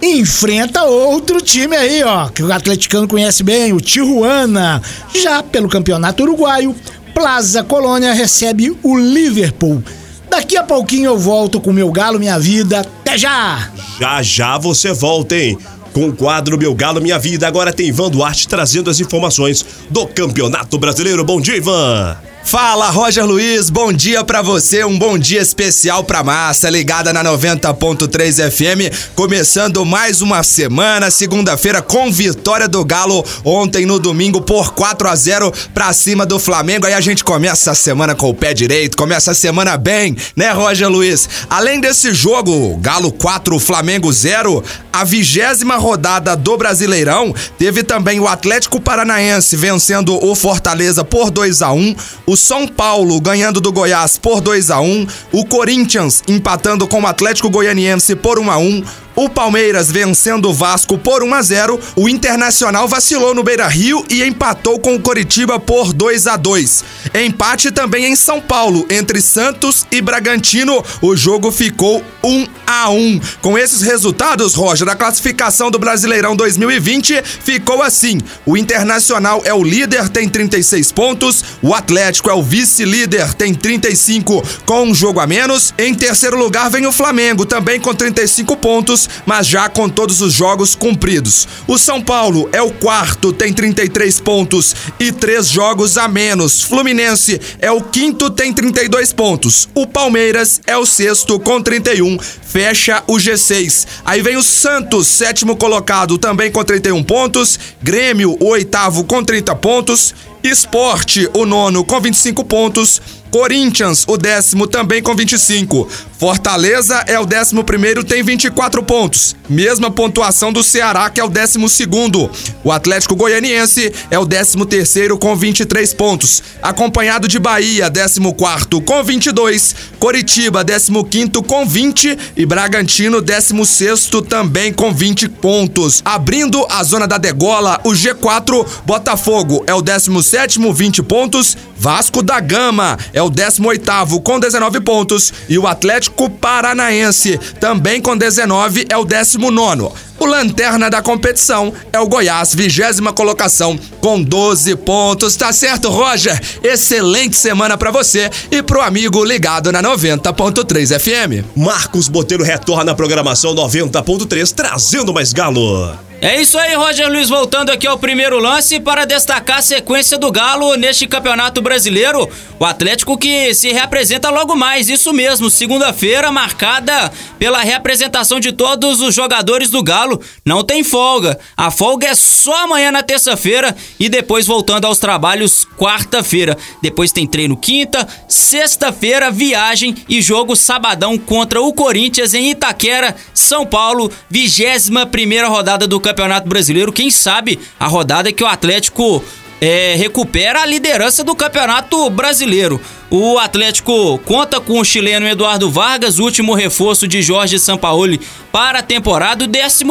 enfrenta 0.00 0.84
outro 0.84 1.40
time 1.40 1.74
aí, 1.74 2.04
ó, 2.04 2.28
que 2.28 2.42
o 2.42 2.52
atleticano 2.52 3.08
conhece 3.08 3.42
bem, 3.42 3.72
o 3.72 3.80
Tijuana. 3.80 4.80
Já 5.14 5.42
pelo 5.42 5.68
campeonato 5.68 6.22
uruguaio, 6.22 6.76
Plaza 7.14 7.64
Colônia 7.64 8.12
recebe 8.12 8.76
o 8.82 8.96
Liverpool. 8.96 9.82
Daqui 10.28 10.56
a 10.56 10.62
pouquinho 10.62 11.06
eu 11.06 11.18
volto 11.18 11.60
com 11.60 11.72
meu 11.72 11.90
galo, 11.90 12.18
minha 12.18 12.38
vida. 12.38 12.80
Até 12.80 13.16
já! 13.16 13.70
Já 13.98 14.22
já 14.22 14.58
você 14.58 14.92
volta, 14.92 15.36
hein? 15.36 15.58
Com 15.92 16.08
o 16.08 16.12
quadro 16.12 16.58
Meu 16.58 16.74
Galo 16.74 17.00
Minha 17.00 17.18
Vida, 17.18 17.48
agora 17.48 17.72
tem 17.72 17.86
Ivan 17.88 18.10
Duarte 18.10 18.46
trazendo 18.46 18.90
as 18.90 19.00
informações 19.00 19.64
do 19.88 20.06
Campeonato 20.06 20.78
Brasileiro. 20.78 21.24
Bom 21.24 21.40
dia, 21.40 21.56
Ivan! 21.56 22.18
Fala, 22.46 22.90
Roger 22.90 23.26
Luiz, 23.26 23.70
bom 23.70 23.92
dia 23.92 24.22
para 24.22 24.40
você, 24.40 24.84
um 24.84 24.96
bom 24.96 25.18
dia 25.18 25.42
especial 25.42 26.04
pra 26.04 26.22
massa, 26.22 26.70
ligada 26.70 27.12
na 27.12 27.24
90.3 27.24 28.52
FM, 28.52 28.94
começando 29.16 29.84
mais 29.84 30.22
uma 30.22 30.44
semana, 30.44 31.10
segunda-feira 31.10 31.82
com 31.82 32.08
vitória 32.08 32.68
do 32.68 32.84
Galo 32.84 33.24
ontem 33.44 33.84
no 33.84 33.98
domingo 33.98 34.40
por 34.40 34.74
4 34.74 35.08
a 35.08 35.16
0 35.16 35.52
pra 35.74 35.92
cima 35.92 36.24
do 36.24 36.38
Flamengo. 36.38 36.86
Aí 36.86 36.94
a 36.94 37.00
gente 37.00 37.24
começa 37.24 37.72
a 37.72 37.74
semana 37.74 38.14
com 38.14 38.30
o 38.30 38.34
pé 38.34 38.54
direito, 38.54 38.96
começa 38.96 39.32
a 39.32 39.34
semana 39.34 39.76
bem, 39.76 40.16
né, 40.36 40.52
Roger 40.52 40.88
Luiz? 40.88 41.28
Além 41.50 41.80
desse 41.80 42.14
jogo, 42.14 42.76
Galo 42.76 43.10
4, 43.10 43.58
Flamengo 43.58 44.12
0, 44.12 44.62
a 44.92 45.02
vigésima 45.02 45.74
rodada 45.74 46.36
do 46.36 46.56
Brasileirão 46.56 47.34
teve 47.58 47.82
também 47.82 48.20
o 48.20 48.28
Atlético 48.28 48.80
Paranaense 48.80 49.56
vencendo 49.56 50.16
o 50.24 50.32
Fortaleza 50.36 51.04
por 51.04 51.32
2 51.32 51.60
a 51.60 51.72
1, 51.72 51.96
o 52.24 52.35
São 52.36 52.68
Paulo 52.68 53.20
ganhando 53.20 53.60
do 53.60 53.72
Goiás 53.72 54.18
por 54.18 54.40
2 54.40 54.70
a 54.70 54.80
1, 54.80 55.06
o 55.32 55.44
Corinthians 55.44 56.22
empatando 56.28 56.86
com 56.86 57.00
o 57.00 57.06
Atlético 57.06 57.50
Goianiense 57.50 58.14
por 58.14 58.38
1 58.38 58.50
a 58.50 58.58
1, 58.58 58.84
o 59.16 59.30
Palmeiras 59.30 59.90
vencendo 59.90 60.50
o 60.50 60.54
Vasco 60.54 60.98
por 60.98 61.22
1 61.22 61.34
a 61.34 61.42
0. 61.42 61.80
O 61.96 62.08
Internacional 62.08 62.86
vacilou 62.86 63.34
no 63.34 63.42
Beira-Rio 63.42 64.04
e 64.10 64.22
empatou 64.22 64.78
com 64.78 64.94
o 64.94 65.00
Coritiba 65.00 65.58
por 65.58 65.94
2 65.94 66.26
a 66.26 66.36
2. 66.36 66.84
Empate 67.24 67.72
também 67.72 68.04
em 68.04 68.14
São 68.14 68.40
Paulo 68.40 68.86
entre 68.90 69.22
Santos 69.22 69.86
e 69.90 70.02
Bragantino. 70.02 70.84
O 71.00 71.16
jogo 71.16 71.50
ficou 71.50 72.04
1 72.22 72.46
a 72.66 72.90
1. 72.90 73.20
Com 73.40 73.56
esses 73.56 73.80
resultados, 73.80 74.54
Roger, 74.54 74.88
a 74.88 74.94
classificação 74.94 75.70
do 75.70 75.78
Brasileirão 75.78 76.36
2020 76.36 77.22
ficou 77.22 77.82
assim: 77.82 78.20
o 78.44 78.54
Internacional 78.54 79.40
é 79.46 79.54
o 79.54 79.64
líder, 79.64 80.10
tem 80.10 80.28
36 80.28 80.92
pontos. 80.92 81.42
O 81.62 81.74
Atlético 81.74 82.28
é 82.28 82.34
o 82.34 82.42
vice-líder, 82.42 83.32
tem 83.32 83.54
35 83.54 84.42
com 84.66 84.84
um 84.84 84.94
jogo 84.94 85.20
a 85.20 85.26
menos. 85.26 85.72
Em 85.78 85.94
terceiro 85.94 86.36
lugar 86.36 86.68
vem 86.68 86.86
o 86.86 86.92
Flamengo, 86.92 87.46
também 87.46 87.80
com 87.80 87.94
35 87.94 88.56
pontos 88.58 89.05
mas 89.24 89.46
já 89.46 89.68
com 89.68 89.88
todos 89.88 90.20
os 90.20 90.32
jogos 90.32 90.74
cumpridos. 90.74 91.46
O 91.66 91.78
São 91.78 92.00
Paulo 92.00 92.48
é 92.52 92.62
o 92.62 92.70
quarto, 92.70 93.32
tem 93.32 93.52
33 93.52 94.20
pontos 94.20 94.74
e 94.98 95.12
três 95.12 95.48
jogos 95.48 95.96
a 95.96 96.08
menos. 96.08 96.62
Fluminense 96.62 97.40
é 97.58 97.70
o 97.70 97.82
quinto, 97.82 98.30
tem 98.30 98.52
32 98.52 99.12
pontos. 99.12 99.68
O 99.74 99.86
Palmeiras 99.86 100.60
é 100.66 100.76
o 100.76 100.86
sexto 100.86 101.38
com 101.40 101.62
31, 101.62 102.18
fecha 102.18 103.02
o 103.06 103.16
G6. 103.16 103.86
Aí 104.04 104.22
vem 104.22 104.36
o 104.36 104.42
Santos, 104.42 105.06
sétimo 105.06 105.56
colocado, 105.56 106.18
também 106.18 106.50
com 106.50 106.64
31 106.64 107.02
pontos. 107.02 107.58
Grêmio, 107.82 108.36
o 108.40 108.46
oitavo, 108.46 109.04
com 109.04 109.22
30 109.22 109.54
pontos. 109.56 110.14
Esporte, 110.42 111.28
o 111.34 111.44
nono, 111.44 111.84
com 111.84 112.00
25 112.00 112.44
pontos. 112.44 113.00
Corinthians, 113.36 114.06
o 114.08 114.16
décimo, 114.16 114.66
também 114.66 115.02
com 115.02 115.14
25. 115.14 115.86
Fortaleza 116.18 117.04
é 117.06 117.20
o 117.20 117.26
décimo 117.26 117.62
primeiro, 117.62 118.02
tem 118.02 118.22
24 118.22 118.82
pontos. 118.82 119.36
Mesma 119.46 119.90
pontuação 119.90 120.50
do 120.50 120.64
Ceará, 120.64 121.10
que 121.10 121.20
é 121.20 121.24
o 121.24 121.28
décimo 121.28 121.68
segundo. 121.68 122.30
O 122.64 122.72
Atlético 122.72 123.14
Goianiense 123.14 123.92
é 124.10 124.18
o 124.18 124.24
décimo 124.24 124.64
terceiro 124.64 125.18
com 125.18 125.36
23 125.36 125.92
pontos. 125.92 126.42
Acompanhado 126.62 127.28
de 127.28 127.38
Bahia, 127.38 127.90
décimo 127.90 128.32
quarto 128.32 128.80
com 128.80 129.04
22. 129.04 129.74
Coritiba, 129.98 130.64
décimo 130.64 131.04
quinto 131.04 131.42
com 131.42 131.66
20. 131.66 132.18
E 132.34 132.46
Bragantino, 132.46 133.20
décimo 133.20 133.66
sexto 133.66 134.22
também 134.22 134.72
com 134.72 134.94
20 134.94 135.28
pontos. 135.28 136.00
Abrindo 136.02 136.66
a 136.70 136.82
zona 136.82 137.06
da 137.06 137.18
degola, 137.18 137.78
o 137.84 137.90
G4, 137.90 138.66
Botafogo 138.86 139.62
é 139.66 139.74
o 139.74 139.82
décimo 139.82 140.22
sétimo, 140.22 140.72
20 140.72 141.02
pontos. 141.02 141.54
Vasco 141.78 142.22
da 142.22 142.40
Gama 142.40 142.98
é 143.12 143.22
o 143.22 143.25
18 143.30 144.20
com 144.22 144.38
19 144.38 144.80
pontos 144.80 145.32
e 145.48 145.58
o 145.58 145.66
Atlético 145.66 146.28
Paranaense, 146.30 147.38
também 147.60 148.00
com 148.00 148.16
19, 148.16 148.86
é 148.88 148.96
o 148.96 149.04
19. 149.04 150.06
O 150.18 150.24
lanterna 150.24 150.88
da 150.88 151.02
competição 151.02 151.72
é 151.92 152.00
o 152.00 152.06
Goiás, 152.06 152.54
vigésima 152.54 153.12
colocação, 153.12 153.78
com 154.00 154.22
12 154.22 154.74
pontos. 154.76 155.36
Tá 155.36 155.52
certo, 155.52 155.90
Roger? 155.90 156.40
Excelente 156.62 157.36
semana 157.36 157.76
para 157.76 157.90
você 157.90 158.30
e 158.50 158.62
pro 158.62 158.80
amigo 158.80 159.24
ligado 159.24 159.70
na 159.70 159.82
90.3 159.82 160.98
FM. 160.98 161.46
Marcos 161.54 162.08
Botelho 162.08 162.44
retorna 162.44 162.92
à 162.92 162.94
programação 162.94 163.54
90.3, 163.54 164.54
trazendo 164.54 165.12
mais 165.12 165.32
galo. 165.32 166.06
É 166.18 166.40
isso 166.40 166.58
aí, 166.58 166.74
Roger 166.74 167.10
Luiz, 167.10 167.28
voltando 167.28 167.68
aqui 167.68 167.86
ao 167.86 167.98
primeiro 167.98 168.38
lance 168.38 168.80
para 168.80 169.04
destacar 169.04 169.58
a 169.58 169.62
sequência 169.62 170.16
do 170.16 170.32
Galo 170.32 170.74
neste 170.74 171.06
Campeonato 171.06 171.60
Brasileiro. 171.60 172.26
O 172.58 172.64
Atlético 172.64 173.18
que 173.18 173.52
se 173.52 173.70
reapresenta 173.70 174.30
logo 174.30 174.56
mais, 174.56 174.88
isso 174.88 175.12
mesmo, 175.12 175.50
segunda-feira 175.50 176.32
marcada 176.32 177.12
pela 177.38 177.60
reapresentação 177.60 178.40
de 178.40 178.50
todos 178.50 179.02
os 179.02 179.14
jogadores 179.14 179.68
do 179.68 179.82
Galo. 179.82 180.18
Não 180.42 180.64
tem 180.64 180.82
folga. 180.82 181.38
A 181.54 181.70
folga 181.70 182.08
é 182.08 182.14
só 182.14 182.64
amanhã 182.64 182.90
na 182.90 183.02
terça-feira 183.02 183.76
e 184.00 184.08
depois 184.08 184.46
voltando 184.46 184.86
aos 184.86 184.98
trabalhos 184.98 185.66
quarta-feira. 185.76 186.56
Depois 186.80 187.12
tem 187.12 187.26
treino 187.26 187.58
quinta, 187.58 188.08
sexta-feira, 188.26 189.30
viagem 189.30 189.94
e 190.08 190.22
jogo 190.22 190.56
sabadão 190.56 191.18
contra 191.18 191.60
o 191.60 191.74
Corinthians 191.74 192.32
em 192.32 192.50
Itaquera, 192.50 193.14
São 193.34 193.66
Paulo, 193.66 194.10
vigésima 194.30 195.04
primeira 195.04 195.48
rodada 195.48 195.86
do 195.86 196.00
Campeonato 196.06 196.48
Brasileiro. 196.48 196.92
Quem 196.92 197.10
sabe 197.10 197.58
a 197.80 197.88
rodada 197.88 198.32
que 198.32 198.44
o 198.44 198.46
Atlético 198.46 199.24
é, 199.60 199.96
recupera 199.96 200.62
a 200.62 200.66
liderança 200.66 201.24
do 201.24 201.34
Campeonato 201.34 202.08
Brasileiro. 202.10 202.80
O 203.10 203.38
Atlético 203.38 204.18
conta 204.18 204.60
com 204.60 204.78
o 204.78 204.84
chileno 204.84 205.26
Eduardo 205.26 205.68
Vargas, 205.68 206.20
último 206.20 206.54
reforço 206.54 207.08
de 207.08 207.22
Jorge 207.22 207.58
Sampaoli 207.58 208.20
para 208.56 208.78
a 208.78 208.82
temporada, 208.82 209.44
o 209.44 209.48
11 209.48 209.84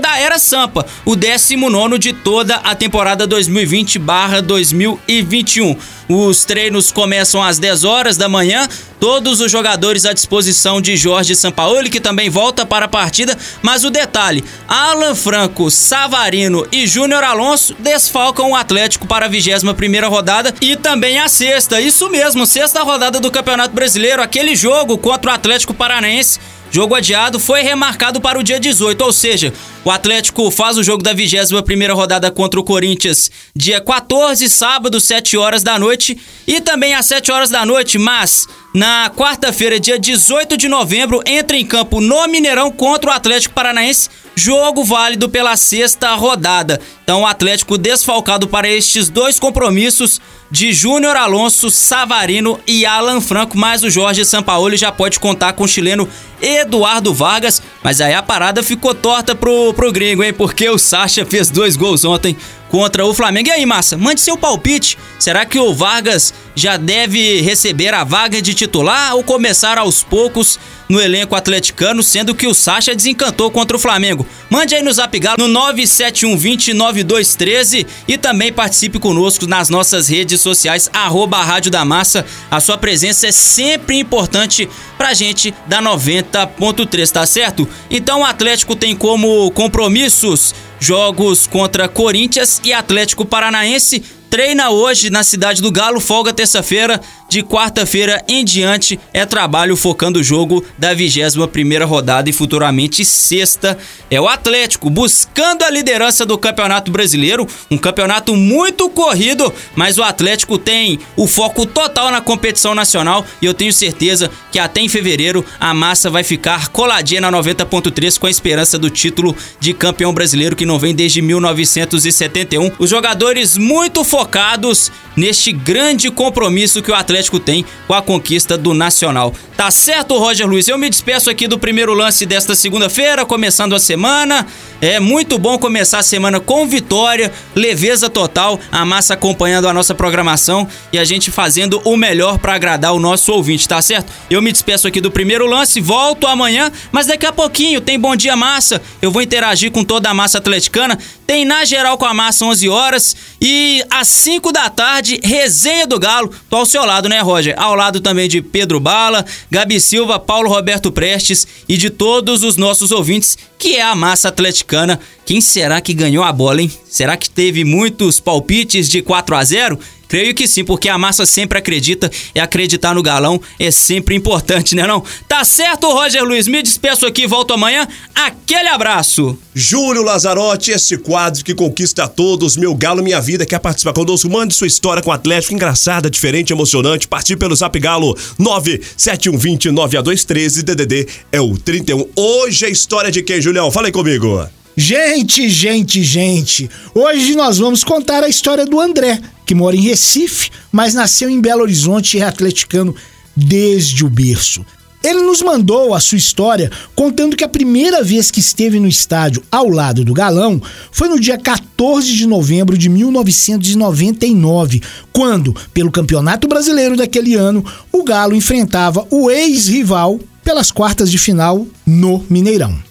da 0.00 0.18
Era 0.18 0.36
Sampa, 0.36 0.84
o 1.04 1.14
19 1.14 1.96
de 1.96 2.12
toda 2.12 2.56
a 2.56 2.74
temporada 2.74 3.24
2020-2021. 3.28 5.78
Os 6.08 6.44
treinos 6.44 6.90
começam 6.90 7.40
às 7.40 7.60
10 7.60 7.84
horas 7.84 8.16
da 8.16 8.28
manhã, 8.28 8.66
todos 8.98 9.40
os 9.40 9.52
jogadores 9.52 10.04
à 10.04 10.12
disposição 10.12 10.80
de 10.80 10.96
Jorge 10.96 11.36
Sampaoli, 11.36 11.88
que 11.88 12.00
também 12.00 12.28
volta 12.28 12.66
para 12.66 12.86
a 12.86 12.88
partida, 12.88 13.38
mas 13.62 13.84
o 13.84 13.90
detalhe: 13.90 14.42
Alan 14.66 15.14
Franco, 15.14 15.70
Savarino 15.70 16.66
e 16.72 16.88
Júnior 16.88 17.22
Alonso 17.22 17.76
desfalcam 17.78 18.50
o 18.50 18.56
Atlético 18.56 19.06
para 19.06 19.26
a 19.26 19.28
21 19.28 19.72
primeira 19.74 20.08
rodada 20.08 20.52
e 20.60 20.74
também 20.74 21.20
a 21.20 21.28
sexta. 21.28 21.80
Isso 21.80 22.10
mesmo, 22.10 22.44
sexta 22.44 22.82
rodada 22.82 23.20
do 23.20 23.30
Campeonato 23.30 23.72
Brasileiro, 23.72 24.20
aquele 24.20 24.56
jogo 24.56 24.98
contra 24.98 25.30
o 25.30 25.34
Atlético 25.34 25.72
Paranaense. 25.72 26.40
Jogo 26.70 26.94
adiado 26.94 27.40
foi 27.40 27.62
remarcado 27.62 28.20
para 28.20 28.38
o 28.38 28.42
dia 28.42 28.60
18, 28.60 29.00
ou 29.02 29.12
seja, 29.12 29.52
o 29.84 29.90
Atlético 29.90 30.50
faz 30.50 30.78
o 30.78 30.84
jogo 30.84 31.02
da 31.02 31.12
21 31.12 31.62
primeira 31.62 31.94
rodada 31.94 32.30
contra 32.30 32.60
o 32.60 32.64
Corinthians 32.64 33.30
dia 33.54 33.80
14, 33.80 34.48
sábado, 34.48 35.00
7 35.00 35.36
horas 35.36 35.62
da 35.62 35.78
noite 35.78 36.18
e 36.46 36.60
também 36.60 36.94
às 36.94 37.06
7 37.06 37.32
horas 37.32 37.50
da 37.50 37.66
noite, 37.66 37.98
mas 37.98 38.46
na 38.72 39.10
quarta-feira, 39.10 39.80
dia 39.80 39.98
18 39.98 40.56
de 40.56 40.68
novembro, 40.68 41.20
entra 41.26 41.56
em 41.56 41.66
campo 41.66 42.00
no 42.00 42.28
Mineirão 42.28 42.70
contra 42.70 43.10
o 43.10 43.12
Atlético 43.12 43.52
Paranaense, 43.52 44.08
jogo 44.36 44.84
válido 44.84 45.28
pela 45.28 45.56
sexta 45.56 46.14
rodada. 46.14 46.80
Então, 47.02 47.22
o 47.22 47.26
Atlético 47.26 47.76
desfalcado 47.76 48.46
para 48.46 48.68
estes 48.68 49.08
dois 49.08 49.40
compromissos 49.40 50.20
de 50.50 50.72
Júnior 50.72 51.16
Alonso, 51.16 51.70
Savarino 51.70 52.58
e 52.66 52.84
Alan 52.84 53.20
Franco, 53.20 53.56
mas 53.56 53.84
o 53.84 53.90
Jorge 53.90 54.24
Sampaoli 54.24 54.76
já 54.76 54.90
pode 54.90 55.20
contar 55.20 55.52
com 55.52 55.64
o 55.64 55.68
chileno 55.68 56.08
Eduardo 56.42 57.14
Vargas, 57.14 57.62
mas 57.82 58.00
aí 58.00 58.14
a 58.14 58.22
parada 58.22 58.62
ficou 58.62 58.94
torta 58.94 59.34
pro, 59.34 59.72
pro 59.74 59.92
gringo, 59.92 60.24
hein? 60.24 60.32
Porque 60.32 60.68
o 60.68 60.78
Sacha 60.78 61.24
fez 61.24 61.50
dois 61.50 61.76
gols 61.76 62.04
ontem 62.04 62.36
contra 62.70 63.04
o 63.04 63.12
Flamengo. 63.12 63.48
E 63.48 63.52
aí, 63.52 63.66
massa, 63.66 63.96
mande 63.96 64.20
seu 64.20 64.38
palpite. 64.38 64.96
Será 65.18 65.44
que 65.44 65.58
o 65.58 65.74
Vargas 65.74 66.32
já 66.54 66.76
deve 66.76 67.40
receber 67.40 67.92
a 67.92 68.04
vaga 68.04 68.40
de 68.40 68.54
titular 68.54 69.14
ou 69.14 69.24
começar 69.24 69.78
aos 69.78 70.02
poucos 70.02 70.58
no 70.88 71.00
elenco 71.00 71.36
atleticano, 71.36 72.02
sendo 72.02 72.34
que 72.34 72.46
o 72.46 72.54
Sacha 72.54 72.94
desencantou 72.94 73.50
contra 73.50 73.76
o 73.76 73.80
Flamengo? 73.80 74.26
Mande 74.48 74.74
aí 74.74 74.82
no 74.82 74.92
Zap 74.92 75.18
Galo 75.18 75.46
no 75.46 75.60
971209213 75.74 77.86
e 78.08 78.18
também 78.18 78.52
participe 78.52 78.98
conosco 78.98 79.46
nas 79.46 79.68
nossas 79.68 80.08
redes 80.08 80.40
sociais, 80.40 80.88
arroba 80.92 81.42
Rádio 81.42 81.70
da 81.70 81.84
Massa. 81.84 82.24
A 82.50 82.60
sua 82.60 82.78
presença 82.78 83.26
é 83.26 83.32
sempre 83.32 83.98
importante 83.98 84.68
pra 84.96 85.12
gente 85.14 85.52
da 85.66 85.82
90.3, 85.82 87.10
tá 87.10 87.26
certo? 87.26 87.68
Então 87.90 88.20
o 88.20 88.24
Atlético 88.24 88.76
tem 88.76 88.94
como 88.94 89.50
compromissos 89.52 90.54
jogos 90.80 91.46
contra 91.46 91.88
Corinthians 91.88 92.60
e 92.64 92.72
Atlético 92.72 93.24
Paranaense. 93.24 94.02
Treina 94.30 94.70
hoje 94.70 95.10
na 95.10 95.22
cidade 95.22 95.60
do 95.60 95.70
Galo, 95.70 96.00
folga 96.00 96.32
terça-feira 96.32 97.00
de 97.30 97.44
quarta-feira 97.44 98.22
em 98.26 98.44
diante 98.44 98.98
é 99.14 99.24
trabalho 99.24 99.76
focando 99.76 100.18
o 100.18 100.22
jogo 100.22 100.64
da 100.76 100.92
21 100.92 101.46
primeira 101.46 101.84
rodada 101.84 102.28
e 102.28 102.32
futuramente 102.32 103.04
sexta 103.04 103.78
é 104.10 104.20
o 104.20 104.26
Atlético 104.26 104.90
buscando 104.90 105.62
a 105.62 105.70
liderança 105.70 106.26
do 106.26 106.36
Campeonato 106.36 106.90
Brasileiro, 106.90 107.46
um 107.70 107.78
campeonato 107.78 108.34
muito 108.34 108.90
corrido, 108.90 109.52
mas 109.76 109.96
o 109.96 110.02
Atlético 110.02 110.58
tem 110.58 110.98
o 111.16 111.28
foco 111.28 111.64
total 111.64 112.10
na 112.10 112.20
competição 112.20 112.74
nacional 112.74 113.24
e 113.40 113.46
eu 113.46 113.54
tenho 113.54 113.72
certeza 113.72 114.28
que 114.50 114.58
até 114.58 114.80
em 114.80 114.88
fevereiro 114.88 115.44
a 115.60 115.72
massa 115.72 116.10
vai 116.10 116.24
ficar 116.24 116.68
coladinha 116.70 117.20
na 117.20 117.30
90.3 117.30 118.18
com 118.18 118.26
a 118.26 118.30
esperança 118.30 118.76
do 118.76 118.90
título 118.90 119.36
de 119.60 119.72
campeão 119.72 120.12
brasileiro 120.12 120.56
que 120.56 120.66
não 120.66 120.80
vem 120.80 120.92
desde 120.92 121.22
1971. 121.22 122.72
Os 122.76 122.90
jogadores 122.90 123.56
muito 123.56 124.02
focados 124.02 124.90
neste 125.16 125.52
grande 125.52 126.10
compromisso 126.10 126.82
que 126.82 126.90
o 126.90 126.94
Atlético 126.94 127.19
tem 127.28 127.64
com 127.86 127.92
a 127.92 128.00
conquista 128.00 128.56
do 128.56 128.72
Nacional. 128.72 129.34
Tá 129.56 129.70
certo, 129.70 130.16
Roger 130.16 130.48
Luiz? 130.48 130.68
Eu 130.68 130.78
me 130.78 130.88
despeço 130.88 131.28
aqui 131.28 131.46
do 131.46 131.58
primeiro 131.58 131.92
lance 131.92 132.24
desta 132.24 132.54
segunda-feira, 132.54 133.26
começando 133.26 133.74
a 133.74 133.78
semana. 133.78 134.46
É 134.80 134.98
muito 134.98 135.38
bom 135.38 135.58
começar 135.58 135.98
a 135.98 136.02
semana 136.02 136.40
com 136.40 136.66
vitória, 136.66 137.30
leveza 137.54 138.08
total, 138.08 138.58
a 138.72 138.82
massa 138.86 139.12
acompanhando 139.12 139.68
a 139.68 139.74
nossa 139.74 139.94
programação 139.94 140.66
e 140.90 140.98
a 140.98 141.04
gente 141.04 141.30
fazendo 141.30 141.82
o 141.84 141.94
melhor 141.96 142.38
para 142.38 142.54
agradar 142.54 142.94
o 142.94 142.98
nosso 142.98 143.30
ouvinte, 143.32 143.68
tá 143.68 143.82
certo? 143.82 144.10
Eu 144.30 144.40
me 144.40 144.50
despeço 144.50 144.88
aqui 144.88 144.98
do 144.98 145.10
primeiro 145.10 145.46
lance, 145.46 145.80
volto 145.82 146.26
amanhã, 146.26 146.72
mas 146.90 147.06
daqui 147.06 147.26
a 147.26 147.32
pouquinho 147.32 147.82
tem 147.82 147.98
Bom 147.98 148.16
Dia 148.16 148.34
Massa. 148.36 148.80
Eu 149.02 149.10
vou 149.10 149.20
interagir 149.20 149.70
com 149.70 149.84
toda 149.84 150.08
a 150.08 150.14
massa 150.14 150.38
atleticana. 150.38 150.98
Tem 151.30 151.44
na 151.44 151.64
geral 151.64 151.96
com 151.96 152.04
a 152.04 152.12
massa 152.12 152.44
11 152.44 152.68
horas 152.68 153.14
e 153.40 153.84
às 153.88 154.08
5 154.08 154.50
da 154.50 154.68
tarde, 154.68 155.20
resenha 155.22 155.86
do 155.86 155.96
Galo. 155.96 156.34
Tô 156.50 156.56
ao 156.56 156.66
seu 156.66 156.84
lado, 156.84 157.08
né, 157.08 157.20
Roger? 157.20 157.54
Ao 157.56 157.76
lado 157.76 158.00
também 158.00 158.28
de 158.28 158.42
Pedro 158.42 158.80
Bala, 158.80 159.24
Gabi 159.48 159.80
Silva, 159.80 160.18
Paulo 160.18 160.50
Roberto 160.50 160.90
Prestes 160.90 161.46
e 161.68 161.76
de 161.76 161.88
todos 161.88 162.42
os 162.42 162.56
nossos 162.56 162.90
ouvintes, 162.90 163.38
que 163.56 163.76
é 163.76 163.82
a 163.82 163.94
massa 163.94 164.26
atleticana. 164.26 164.98
Quem 165.24 165.40
será 165.40 165.80
que 165.80 165.94
ganhou 165.94 166.24
a 166.24 166.32
bola, 166.32 166.62
hein? 166.62 166.72
Será 166.90 167.16
que 167.16 167.30
teve 167.30 167.62
muitos 167.62 168.18
palpites 168.18 168.88
de 168.88 169.00
4 169.00 169.36
a 169.36 169.44
0? 169.44 169.78
Creio 170.10 170.34
que 170.34 170.46
sim, 170.48 170.64
porque 170.64 170.88
a 170.88 170.98
massa 170.98 171.24
sempre 171.24 171.56
acredita 171.56 172.10
e 172.34 172.40
acreditar 172.40 172.96
no 172.96 173.02
galão 173.02 173.40
é 173.60 173.70
sempre 173.70 174.16
importante, 174.16 174.74
né 174.74 174.84
não? 174.84 175.04
Tá 175.28 175.44
certo, 175.44 175.86
Roger 175.86 176.24
Luiz? 176.24 176.48
Me 176.48 176.60
despeço 176.64 177.06
aqui, 177.06 177.28
volto 177.28 177.54
amanhã. 177.54 177.86
Aquele 178.12 178.68
abraço! 178.68 179.38
Júlio 179.54 180.02
Lazarotti, 180.02 180.72
esse 180.72 180.98
quadro 180.98 181.44
que 181.44 181.54
conquista 181.54 182.08
todos, 182.08 182.56
meu 182.56 182.74
galo, 182.74 183.04
minha 183.04 183.20
vida, 183.20 183.46
quer 183.46 183.60
participar 183.60 183.92
conosco? 183.92 184.28
Mande 184.28 184.52
sua 184.52 184.66
história 184.66 185.00
com 185.00 185.10
o 185.10 185.12
Atlético, 185.12 185.54
engraçada, 185.54 186.10
diferente, 186.10 186.52
emocionante. 186.52 187.06
Participe 187.06 187.38
pelo 187.38 187.54
Zap 187.54 187.78
Galo 187.78 188.18
97129A213, 188.40 190.64
DDD 190.64 191.06
é 191.30 191.40
o 191.40 191.56
31. 191.56 192.04
Hoje 192.16 192.66
é 192.66 192.70
história 192.70 193.12
de 193.12 193.22
quem, 193.22 193.40
Julião? 193.40 193.70
Fala 193.70 193.86
aí 193.86 193.92
comigo. 193.92 194.44
Gente, 194.76 195.48
gente, 195.48 196.02
gente. 196.02 196.70
Hoje 196.94 197.34
nós 197.34 197.58
vamos 197.58 197.82
contar 197.82 198.22
a 198.22 198.28
história 198.28 198.64
do 198.64 198.80
André, 198.80 199.20
que 199.44 199.54
mora 199.54 199.76
em 199.76 199.80
Recife, 199.80 200.50
mas 200.70 200.94
nasceu 200.94 201.28
em 201.28 201.40
Belo 201.40 201.62
Horizonte 201.62 202.16
e 202.16 202.20
é 202.20 202.24
atleticano 202.24 202.94
desde 203.36 204.04
o 204.04 204.08
berço. 204.08 204.64
Ele 205.02 205.22
nos 205.22 205.40
mandou 205.40 205.94
a 205.94 206.00
sua 206.00 206.18
história 206.18 206.70
contando 206.94 207.34
que 207.34 207.42
a 207.42 207.48
primeira 207.48 208.04
vez 208.04 208.30
que 208.30 208.38
esteve 208.38 208.78
no 208.78 208.86
estádio 208.86 209.42
ao 209.50 209.68
lado 209.68 210.04
do 210.04 210.12
Galão 210.12 210.60
foi 210.92 211.08
no 211.08 211.18
dia 211.18 211.38
14 211.38 212.12
de 212.12 212.26
novembro 212.26 212.76
de 212.76 212.90
1999, 212.90 214.82
quando, 215.10 215.56
pelo 215.72 215.90
Campeonato 215.90 216.46
Brasileiro 216.46 216.96
daquele 216.96 217.34
ano, 217.34 217.64
o 217.90 218.04
Galo 218.04 218.36
enfrentava 218.36 219.06
o 219.10 219.30
ex-rival 219.30 220.20
pelas 220.44 220.70
quartas 220.70 221.10
de 221.10 221.18
final 221.18 221.66
no 221.86 222.24
Mineirão. 222.28 222.89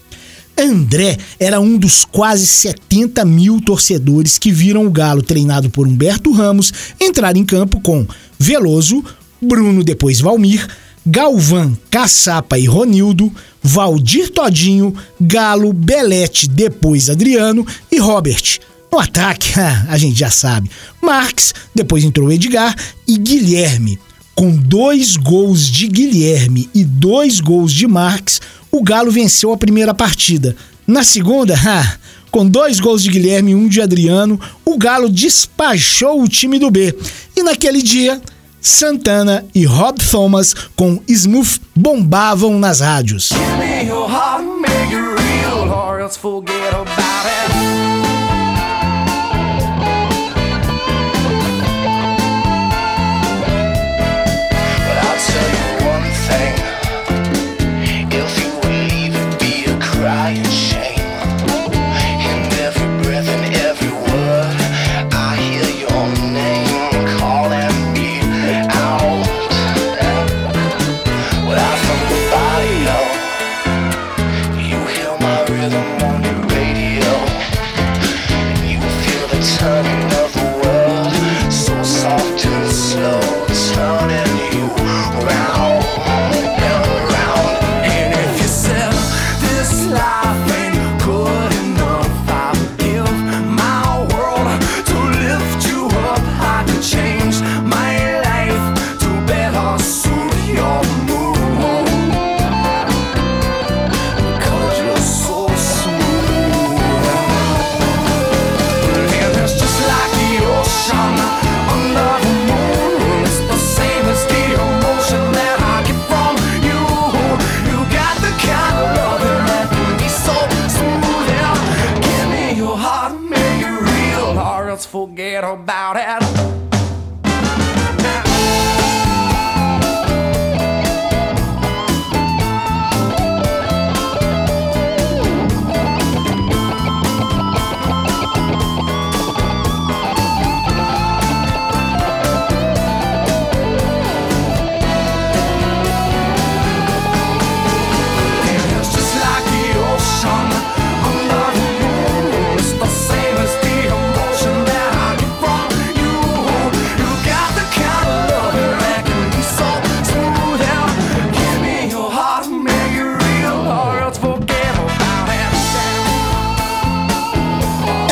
André 0.62 1.18
era 1.40 1.60
um 1.60 1.78
dos 1.78 2.04
quase 2.04 2.46
70 2.46 3.24
mil 3.24 3.62
torcedores 3.62 4.38
que 4.38 4.52
viram 4.52 4.86
o 4.86 4.92
Galo, 4.92 5.22
treinado 5.22 5.70
por 5.70 5.88
Humberto 5.88 6.32
Ramos, 6.32 6.74
entrar 7.00 7.38
em 7.38 7.46
campo 7.46 7.80
com 7.80 8.06
Veloso, 8.38 9.04
Bruno 9.42 9.84
depois 9.84 10.20
Valmir, 10.20 10.68
Galvão, 11.06 11.78
Caçapa 11.90 12.60
e 12.60 12.66
Ronildo, 12.66 13.32
Valdir 13.64 14.30
Todinho, 14.32 14.94
Galo, 15.20 15.72
Belete, 15.72 16.48
depois 16.48 17.10
Adriano 17.10 17.66
e 17.92 17.98
Robert. 17.98 18.60
No 18.92 19.00
ataque, 19.00 19.54
a 19.88 19.98
gente 19.98 20.20
já 20.20 20.30
sabe, 20.30 20.70
Marques, 21.02 21.54
depois 21.74 22.04
entrou 22.04 22.32
Edgar 22.32 22.76
e 23.08 23.18
Guilherme. 23.18 24.00
Com 24.40 24.56
dois 24.56 25.18
gols 25.18 25.68
de 25.68 25.86
Guilherme 25.86 26.70
e 26.74 26.86
dois 26.86 27.42
gols 27.42 27.74
de 27.74 27.86
Marques, 27.86 28.40
o 28.72 28.82
Galo 28.82 29.12
venceu 29.12 29.52
a 29.52 29.58
primeira 29.58 29.94
partida. 29.94 30.56
Na 30.88 31.04
segunda, 31.04 31.56
com 32.32 32.48
dois 32.48 32.80
gols 32.80 33.04
de 33.04 33.10
Guilherme 33.10 33.52
e 33.52 33.56
um 33.56 33.68
de 33.68 33.82
Adriano, 33.82 34.40
o 34.64 34.78
Galo 34.78 35.10
despachou 35.10 36.24
o 36.24 36.28
time 36.30 36.58
do 36.58 36.72
B. 36.72 36.98
E 37.36 37.44
naquele 37.44 37.82
dia, 37.82 38.22
Santana 38.62 39.46
e 39.54 39.66
Rob 39.66 40.00
Thomas 40.10 40.56
com 40.74 41.02
Smooth 41.06 41.60
bombavam 41.76 42.58
nas 42.58 42.80
rádios. 42.80 43.32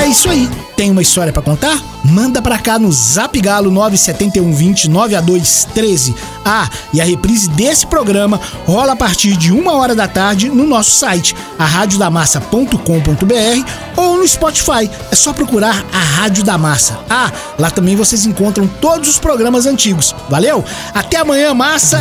Isso 0.08 0.30
aí. 0.30 0.50
Tem 0.76 0.92
uma 0.92 1.02
história 1.02 1.34
para 1.34 1.42
contar? 1.42 1.82
Manda 2.04 2.42
para 2.42 2.58
cá 2.58 2.80
no 2.80 2.92
Zap 2.92 3.40
Galo 3.42 3.72
97120 3.72 4.90
9A213. 4.90 6.16
Ah, 6.46 6.70
e 6.94 7.02
a 7.02 7.04
reprise 7.04 7.50
desse 7.50 7.86
programa 7.86 8.40
rola 8.66 8.94
a 8.94 8.96
partir 8.96 9.36
de 9.36 9.52
uma 9.52 9.74
hora 9.74 9.94
da 9.94 10.08
tarde 10.08 10.50
no 10.50 10.66
nosso 10.66 10.92
site, 10.92 11.36
aradiodamassa.com.br 11.60 13.70
ou 13.98 14.18
no 14.18 14.28
Spotify. 14.28 14.90
É 15.12 15.16
só 15.16 15.34
procurar 15.34 15.84
a 15.92 16.00
Rádio 16.00 16.44
da 16.44 16.58
Massa. 16.58 17.00
Ah, 17.10 17.32
lá 17.58 17.70
também 17.70 17.96
vocês 17.96 18.26
encontram 18.26 18.68
todos 18.68 19.10
os 19.10 19.20
programas 19.20 19.66
antigos. 19.66 20.16
Valeu? 20.30 20.64
Até 20.94 21.18
amanhã, 21.18 21.54
massa! 21.54 22.00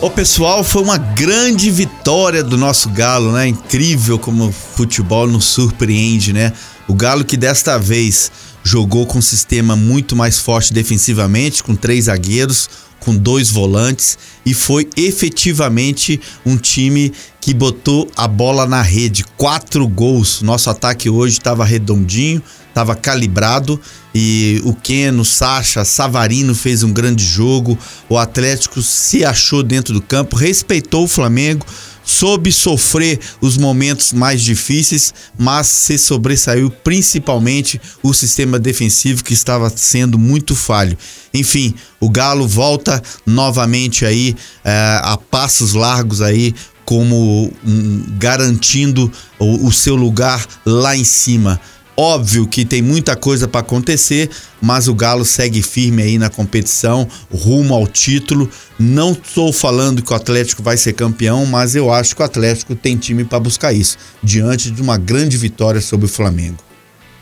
Ô 0.00 0.08
pessoal, 0.08 0.62
foi 0.62 0.80
uma 0.80 0.96
grande 0.96 1.72
vitória 1.72 2.44
do 2.44 2.56
nosso 2.56 2.88
Galo, 2.88 3.32
né? 3.32 3.48
Incrível 3.48 4.16
como 4.16 4.46
o 4.46 4.52
futebol 4.52 5.26
nos 5.26 5.46
surpreende, 5.46 6.32
né? 6.32 6.52
O 6.86 6.94
Galo 6.94 7.24
que 7.24 7.36
desta 7.36 7.76
vez 7.76 8.30
jogou 8.62 9.06
com 9.06 9.18
um 9.18 9.22
sistema 9.22 9.74
muito 9.74 10.14
mais 10.14 10.38
forte 10.38 10.72
defensivamente, 10.72 11.64
com 11.64 11.74
três 11.74 12.04
zagueiros, 12.04 12.70
com 13.00 13.14
dois 13.14 13.50
volantes 13.50 14.18
e 14.44 14.52
foi 14.54 14.88
efetivamente 14.96 16.20
um 16.44 16.56
time 16.56 17.12
que 17.40 17.54
botou 17.54 18.10
a 18.16 18.26
bola 18.26 18.66
na 18.66 18.82
rede. 18.82 19.24
Quatro 19.36 19.86
gols. 19.86 20.42
Nosso 20.42 20.68
ataque 20.70 21.08
hoje 21.08 21.38
estava 21.38 21.64
redondinho, 21.64 22.42
estava 22.68 22.94
calibrado 22.94 23.80
e 24.14 24.60
o 24.64 24.74
Keno, 24.74 25.24
Sacha, 25.24 25.84
Savarino 25.84 26.54
fez 26.54 26.82
um 26.82 26.92
grande 26.92 27.24
jogo. 27.24 27.78
O 28.08 28.18
Atlético 28.18 28.82
se 28.82 29.24
achou 29.24 29.62
dentro 29.62 29.94
do 29.94 30.00
campo, 30.00 30.36
respeitou 30.36 31.04
o 31.04 31.08
Flamengo, 31.08 31.66
soube 32.10 32.50
sofrer 32.50 33.20
os 33.40 33.56
momentos 33.58 34.12
mais 34.12 34.42
difíceis, 34.42 35.12
mas 35.38 35.66
se 35.66 35.98
sobressaiu 35.98 36.70
principalmente 36.70 37.80
o 38.02 38.14
sistema 38.14 38.58
defensivo 38.58 39.22
que 39.22 39.34
estava 39.34 39.70
sendo 39.70 40.18
muito 40.18 40.56
falho. 40.56 40.96
Enfim, 41.34 41.74
o 42.00 42.08
Galo 42.08 42.48
volta 42.48 43.02
novamente 43.26 44.06
aí 44.06 44.34
é, 44.64 45.00
a 45.02 45.18
passos 45.30 45.74
largos 45.74 46.22
aí 46.22 46.54
como 46.84 47.52
um, 47.66 48.04
garantindo 48.18 49.12
o, 49.38 49.66
o 49.66 49.70
seu 49.70 49.94
lugar 49.94 50.46
lá 50.64 50.96
em 50.96 51.04
cima. 51.04 51.60
Óbvio 52.00 52.46
que 52.46 52.64
tem 52.64 52.80
muita 52.80 53.16
coisa 53.16 53.48
para 53.48 53.60
acontecer, 53.60 54.30
mas 54.60 54.86
o 54.86 54.94
Galo 54.94 55.24
segue 55.24 55.60
firme 55.60 56.00
aí 56.00 56.16
na 56.16 56.30
competição, 56.30 57.08
rumo 57.28 57.74
ao 57.74 57.88
título. 57.88 58.48
Não 58.78 59.10
estou 59.10 59.52
falando 59.52 60.00
que 60.00 60.12
o 60.12 60.14
Atlético 60.14 60.62
vai 60.62 60.76
ser 60.76 60.92
campeão, 60.92 61.44
mas 61.44 61.74
eu 61.74 61.92
acho 61.92 62.14
que 62.14 62.22
o 62.22 62.24
Atlético 62.24 62.76
tem 62.76 62.96
time 62.96 63.24
para 63.24 63.40
buscar 63.40 63.72
isso, 63.72 63.96
diante 64.22 64.70
de 64.70 64.80
uma 64.80 64.96
grande 64.96 65.36
vitória 65.36 65.80
sobre 65.80 66.06
o 66.06 66.08
Flamengo. 66.08 66.58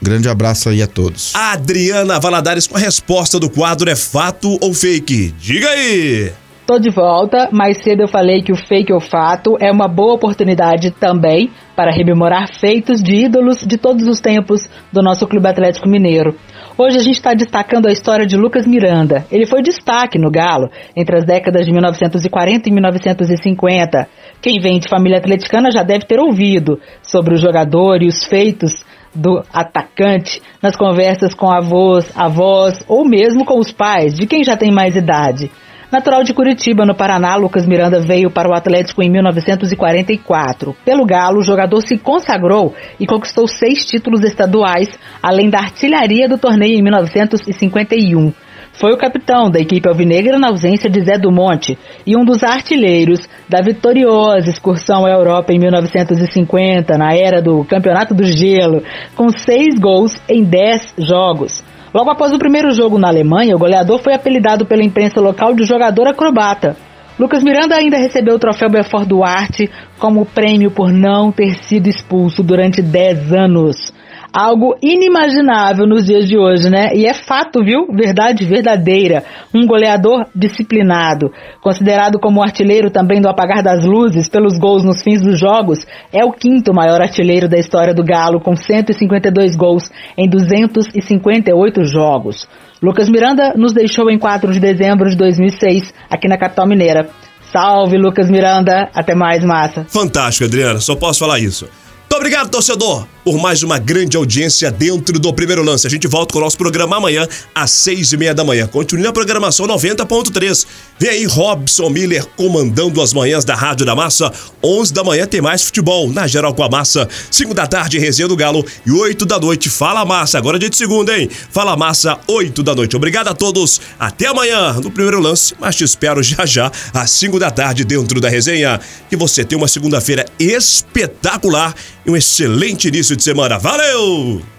Grande 0.03 0.29
abraço 0.29 0.69
aí 0.69 0.83
a 0.83 0.87
todos. 0.87 1.35
Adriana 1.35 2.21
Valadares 2.21 2.67
com 2.67 2.77
a 2.77 2.81
resposta 2.81 3.41
do 3.41 3.49
quadro 3.49 3.89
é 3.89 3.97
fato 3.97 4.59
ou 4.61 4.75
fake? 4.75 5.35
Diga 5.41 5.71
aí! 5.71 6.35
Tô 6.67 6.81
de 6.81 6.91
volta. 6.91 7.49
Mais 7.53 7.81
cedo 7.81 8.03
eu 8.03 8.09
falei 8.09 8.43
que 8.43 8.51
o 8.51 8.57
fake 8.57 8.93
ou 8.93 8.99
fato 8.99 9.57
é 9.61 9.71
uma 9.71 9.87
boa 9.87 10.15
oportunidade 10.15 10.91
também 10.91 11.49
para 11.77 11.93
rememorar 11.93 12.49
feitos 12.59 13.01
de 13.01 13.25
ídolos 13.25 13.59
de 13.65 13.79
todos 13.79 14.05
os 14.09 14.21
tempos 14.21 14.69
do 14.93 15.01
nosso 15.01 15.29
Clube 15.29 15.47
Atlético 15.47 15.89
Mineiro. 15.89 16.35
Hoje 16.77 16.97
a 16.97 17.03
gente 17.05 17.15
está 17.15 17.35
destacando 17.35 17.87
a 17.87 17.93
história 17.93 18.27
de 18.27 18.37
Lucas 18.37 18.67
Miranda. 18.67 19.25
Ele 19.31 19.47
foi 19.47 19.63
destaque 19.63 20.19
no 20.19 20.29
Galo 20.29 20.69
entre 20.97 21.17
as 21.17 21.25
décadas 21.25 21.65
de 21.65 21.71
1940 21.71 22.69
e 22.69 22.73
1950. 22.73 24.09
Quem 24.43 24.59
vem 24.61 24.81
de 24.81 24.89
família 24.89 25.19
atleticana 25.19 25.71
já 25.71 25.85
deve 25.85 26.05
ter 26.05 26.19
ouvido 26.19 26.81
sobre 27.01 27.35
o 27.35 27.39
jogador 27.39 28.03
e 28.03 28.09
os 28.09 28.25
feitos 28.25 28.73
do 29.15 29.41
atacante 29.55 30.43
nas 30.61 30.75
conversas 30.75 31.33
com 31.33 31.49
avós, 31.49 32.11
avós 32.17 32.85
ou 32.89 33.05
mesmo 33.09 33.45
com 33.45 33.61
os 33.61 33.71
pais 33.71 34.15
de 34.15 34.27
quem 34.27 34.43
já 34.43 34.57
tem 34.57 34.73
mais 34.73 34.97
idade. 34.97 35.49
Natural 35.97 36.23
de 36.23 36.35
Curitiba, 36.35 36.85
no 36.85 36.95
Paraná, 36.95 37.37
Lucas 37.37 37.65
Miranda 37.65 37.99
veio 37.99 38.31
para 38.31 38.51
o 38.51 38.53
Atlético 38.53 39.03
em 39.03 39.11
1944. 39.11 40.77
Pelo 40.85 41.07
Galo, 41.07 41.39
o 41.39 41.43
jogador 41.43 41.81
se 41.81 41.97
consagrou 41.97 42.75
e 43.01 43.07
conquistou 43.07 43.49
seis 43.49 43.87
títulos 43.87 44.23
estaduais, 44.23 44.91
além 45.23 45.49
da 45.49 45.59
artilharia 45.59 46.29
do 46.29 46.37
torneio 46.37 46.79
em 46.79 46.83
1951. 46.83 48.31
foi 48.75 48.93
o 48.93 48.99
capitão 48.99 49.51
da 49.51 49.59
equipe 49.59 49.89
alvinegra 49.89 50.39
na 50.39 50.49
ausência 50.49 50.91
de 50.91 51.01
Zé 51.01 51.17
do 51.17 51.33
Monte 51.33 51.79
e 52.07 52.15
um 52.15 52.27
dos 52.27 52.45
artilheiros 52.45 53.27
da 53.49 53.63
vitoriosa 53.63 54.51
excursão 54.51 55.07
à 55.07 55.11
Europa 55.11 55.55
em 55.55 55.59
1950, 55.59 56.99
na 56.99 57.15
era 57.15 57.41
do 57.41 57.65
Campeonato 57.65 58.13
do 58.13 58.27
Gelo, 58.27 58.83
com 59.15 59.31
seis 59.31 59.79
gols 59.81 60.15
em 60.29 60.45
dez 60.45 60.93
jogos. 60.99 61.65
Logo 61.97 62.11
após 62.11 62.31
o 62.31 62.39
primeiro 62.39 62.73
jogo 62.73 62.99
na 62.99 63.09
Alemanha, 63.09 63.57
o 63.57 63.59
goleador 63.59 63.99
foi 64.01 64.13
apelidado 64.13 64.67
pela 64.67 64.85
imprensa 64.85 65.19
local 65.19 65.55
de 65.55 65.65
jogador 65.65 66.07
acrobata. 66.07 66.77
Lucas 67.19 67.43
Miranda 67.43 67.75
ainda 67.75 67.97
recebeu 67.97 68.35
o 68.35 68.39
troféu 68.39 68.69
Belfort 68.69 69.09
Duarte 69.09 69.71
como 69.99 70.27
prêmio 70.27 70.71
por 70.71 70.93
não 70.93 71.33
ter 71.33 71.55
sido 71.55 71.89
expulso 71.89 72.43
durante 72.43 72.83
10 72.83 73.33
anos 73.33 73.95
algo 74.33 74.77
inimaginável 74.83 75.87
nos 75.87 76.07
dias 76.07 76.29
de 76.29 76.37
hoje, 76.39 76.69
né? 76.69 76.91
E 76.95 77.07
é 77.07 77.15
fato, 77.15 77.65
viu? 77.65 77.87
Verdade 77.93 78.45
verdadeira. 78.45 79.25
Um 79.55 79.67
goleador 79.67 80.27
disciplinado, 80.35 81.31
considerado 81.61 82.19
como 82.19 82.43
artilheiro 82.43 82.91
também 82.91 83.21
do 83.21 83.29
apagar 83.29 83.63
das 83.63 83.85
luzes 83.85 84.29
pelos 84.29 84.59
gols 84.59 84.85
nos 84.85 85.03
fins 85.03 85.23
dos 85.23 85.39
jogos, 85.39 85.87
é 86.13 86.25
o 86.25 86.33
quinto 86.33 86.73
maior 86.75 87.01
artilheiro 87.01 87.49
da 87.49 87.59
história 87.59 87.95
do 87.95 88.05
Galo, 88.05 88.41
com 88.41 88.57
152 88.57 89.57
gols 89.57 89.91
em 90.17 90.29
258 90.29 91.85
jogos. 91.85 92.49
Lucas 92.83 93.09
Miranda 93.09 93.55
nos 93.57 93.73
deixou 93.73 94.11
em 94.11 94.19
4 94.19 94.53
de 94.53 94.61
dezembro 94.61 95.09
de 95.09 95.17
2006, 95.17 95.95
aqui 96.11 96.29
na 96.29 96.37
capital 96.37 96.67
mineira. 96.67 97.09
Salve, 97.53 97.97
Lucas 97.97 98.29
Miranda. 98.29 98.91
Até 98.95 99.15
mais, 99.15 99.43
massa. 99.45 99.87
Fantástico, 99.89 100.45
Adriana. 100.45 100.81
Só 100.81 100.95
posso 100.95 101.21
falar 101.21 101.39
isso. 101.39 101.65
Muito 101.65 102.17
obrigado, 102.17 102.51
torcedor, 102.51 103.07
por 103.27 103.39
mais 103.39 103.65
uma 103.65 103.77
grande 103.77 104.17
audiência 104.17 104.71
dentro 104.71 105.19
do 105.19 105.33
primeiro 105.33 105.61
lance. 105.61 105.85
A 105.85 105.91
gente 105.91 106.07
volta 106.07 106.33
com 106.33 106.39
o 106.39 106.43
nosso 106.43 106.57
programa 106.57 106.99
amanhã, 106.99 107.27
às 107.53 107.73
seis 107.73 108.13
e 108.13 108.17
meia 108.17 108.33
da 108.33 108.45
manhã. 108.45 108.69
Continue 108.69 109.03
na 109.03 109.13
programação 109.13 109.67
90.3. 109.67 110.65
Vem 110.97 111.11
aí 111.11 111.25
Robson 111.25 111.91
Miller 111.91 112.25
comandando 112.37 113.03
as 113.03 113.13
manhãs 113.13 113.45
da 113.45 113.57
Rádio 113.57 113.85
da 113.85 113.97
Massa. 113.97 114.33
11 114.63 114.95
da 114.95 115.03
manhã 115.03 115.27
tem 115.27 115.41
mais 115.41 115.65
futebol 115.65 116.09
na 116.09 116.29
Geral 116.29 116.55
com 116.55 116.63
a 116.63 116.69
Massa. 116.69 117.09
5 117.29 117.53
da 117.53 117.67
tarde, 117.67 117.99
Resenha 117.99 118.29
do 118.29 118.37
Galo. 118.37 118.65
E 118.87 118.93
8 118.93 119.27
da 119.27 119.41
noite, 119.41 119.69
Fala 119.69 120.05
Massa. 120.05 120.39
Agora 120.39 120.57
é 120.57 120.61
dia 120.61 120.71
de 120.71 120.77
segunda, 120.77 121.19
hein? 121.19 121.29
Fala 121.51 121.77
Massa, 121.77 122.21
8 122.29 122.63
da 122.63 122.77
noite. 122.77 122.95
Obrigado 122.95 123.27
a 123.27 123.35
todos. 123.35 123.81
Até 123.99 124.29
amanhã 124.29 124.75
no 124.75 124.89
primeiro 124.93 125.19
lance, 125.19 125.53
mas 125.59 125.75
te 125.75 125.83
espero 125.83 126.23
já 126.23 126.47
já, 126.47 126.71
às 126.95 127.11
5 127.11 127.41
da 127.41 127.51
tarde, 127.51 127.85
dentro 127.85 128.21
da 128.21 128.29
resenha. 128.29 128.79
Que 129.11 129.17
você 129.17 129.45
tenha 129.45 129.61
uma 129.61 129.67
segunda-feira 129.67 130.25
espetacular 130.39 131.75
e 132.07 132.11
um 132.11 132.17
excelente 132.17 132.87
início 132.87 133.16
de 133.17 133.23
semana. 133.23 133.59
Valeu! 133.59 134.56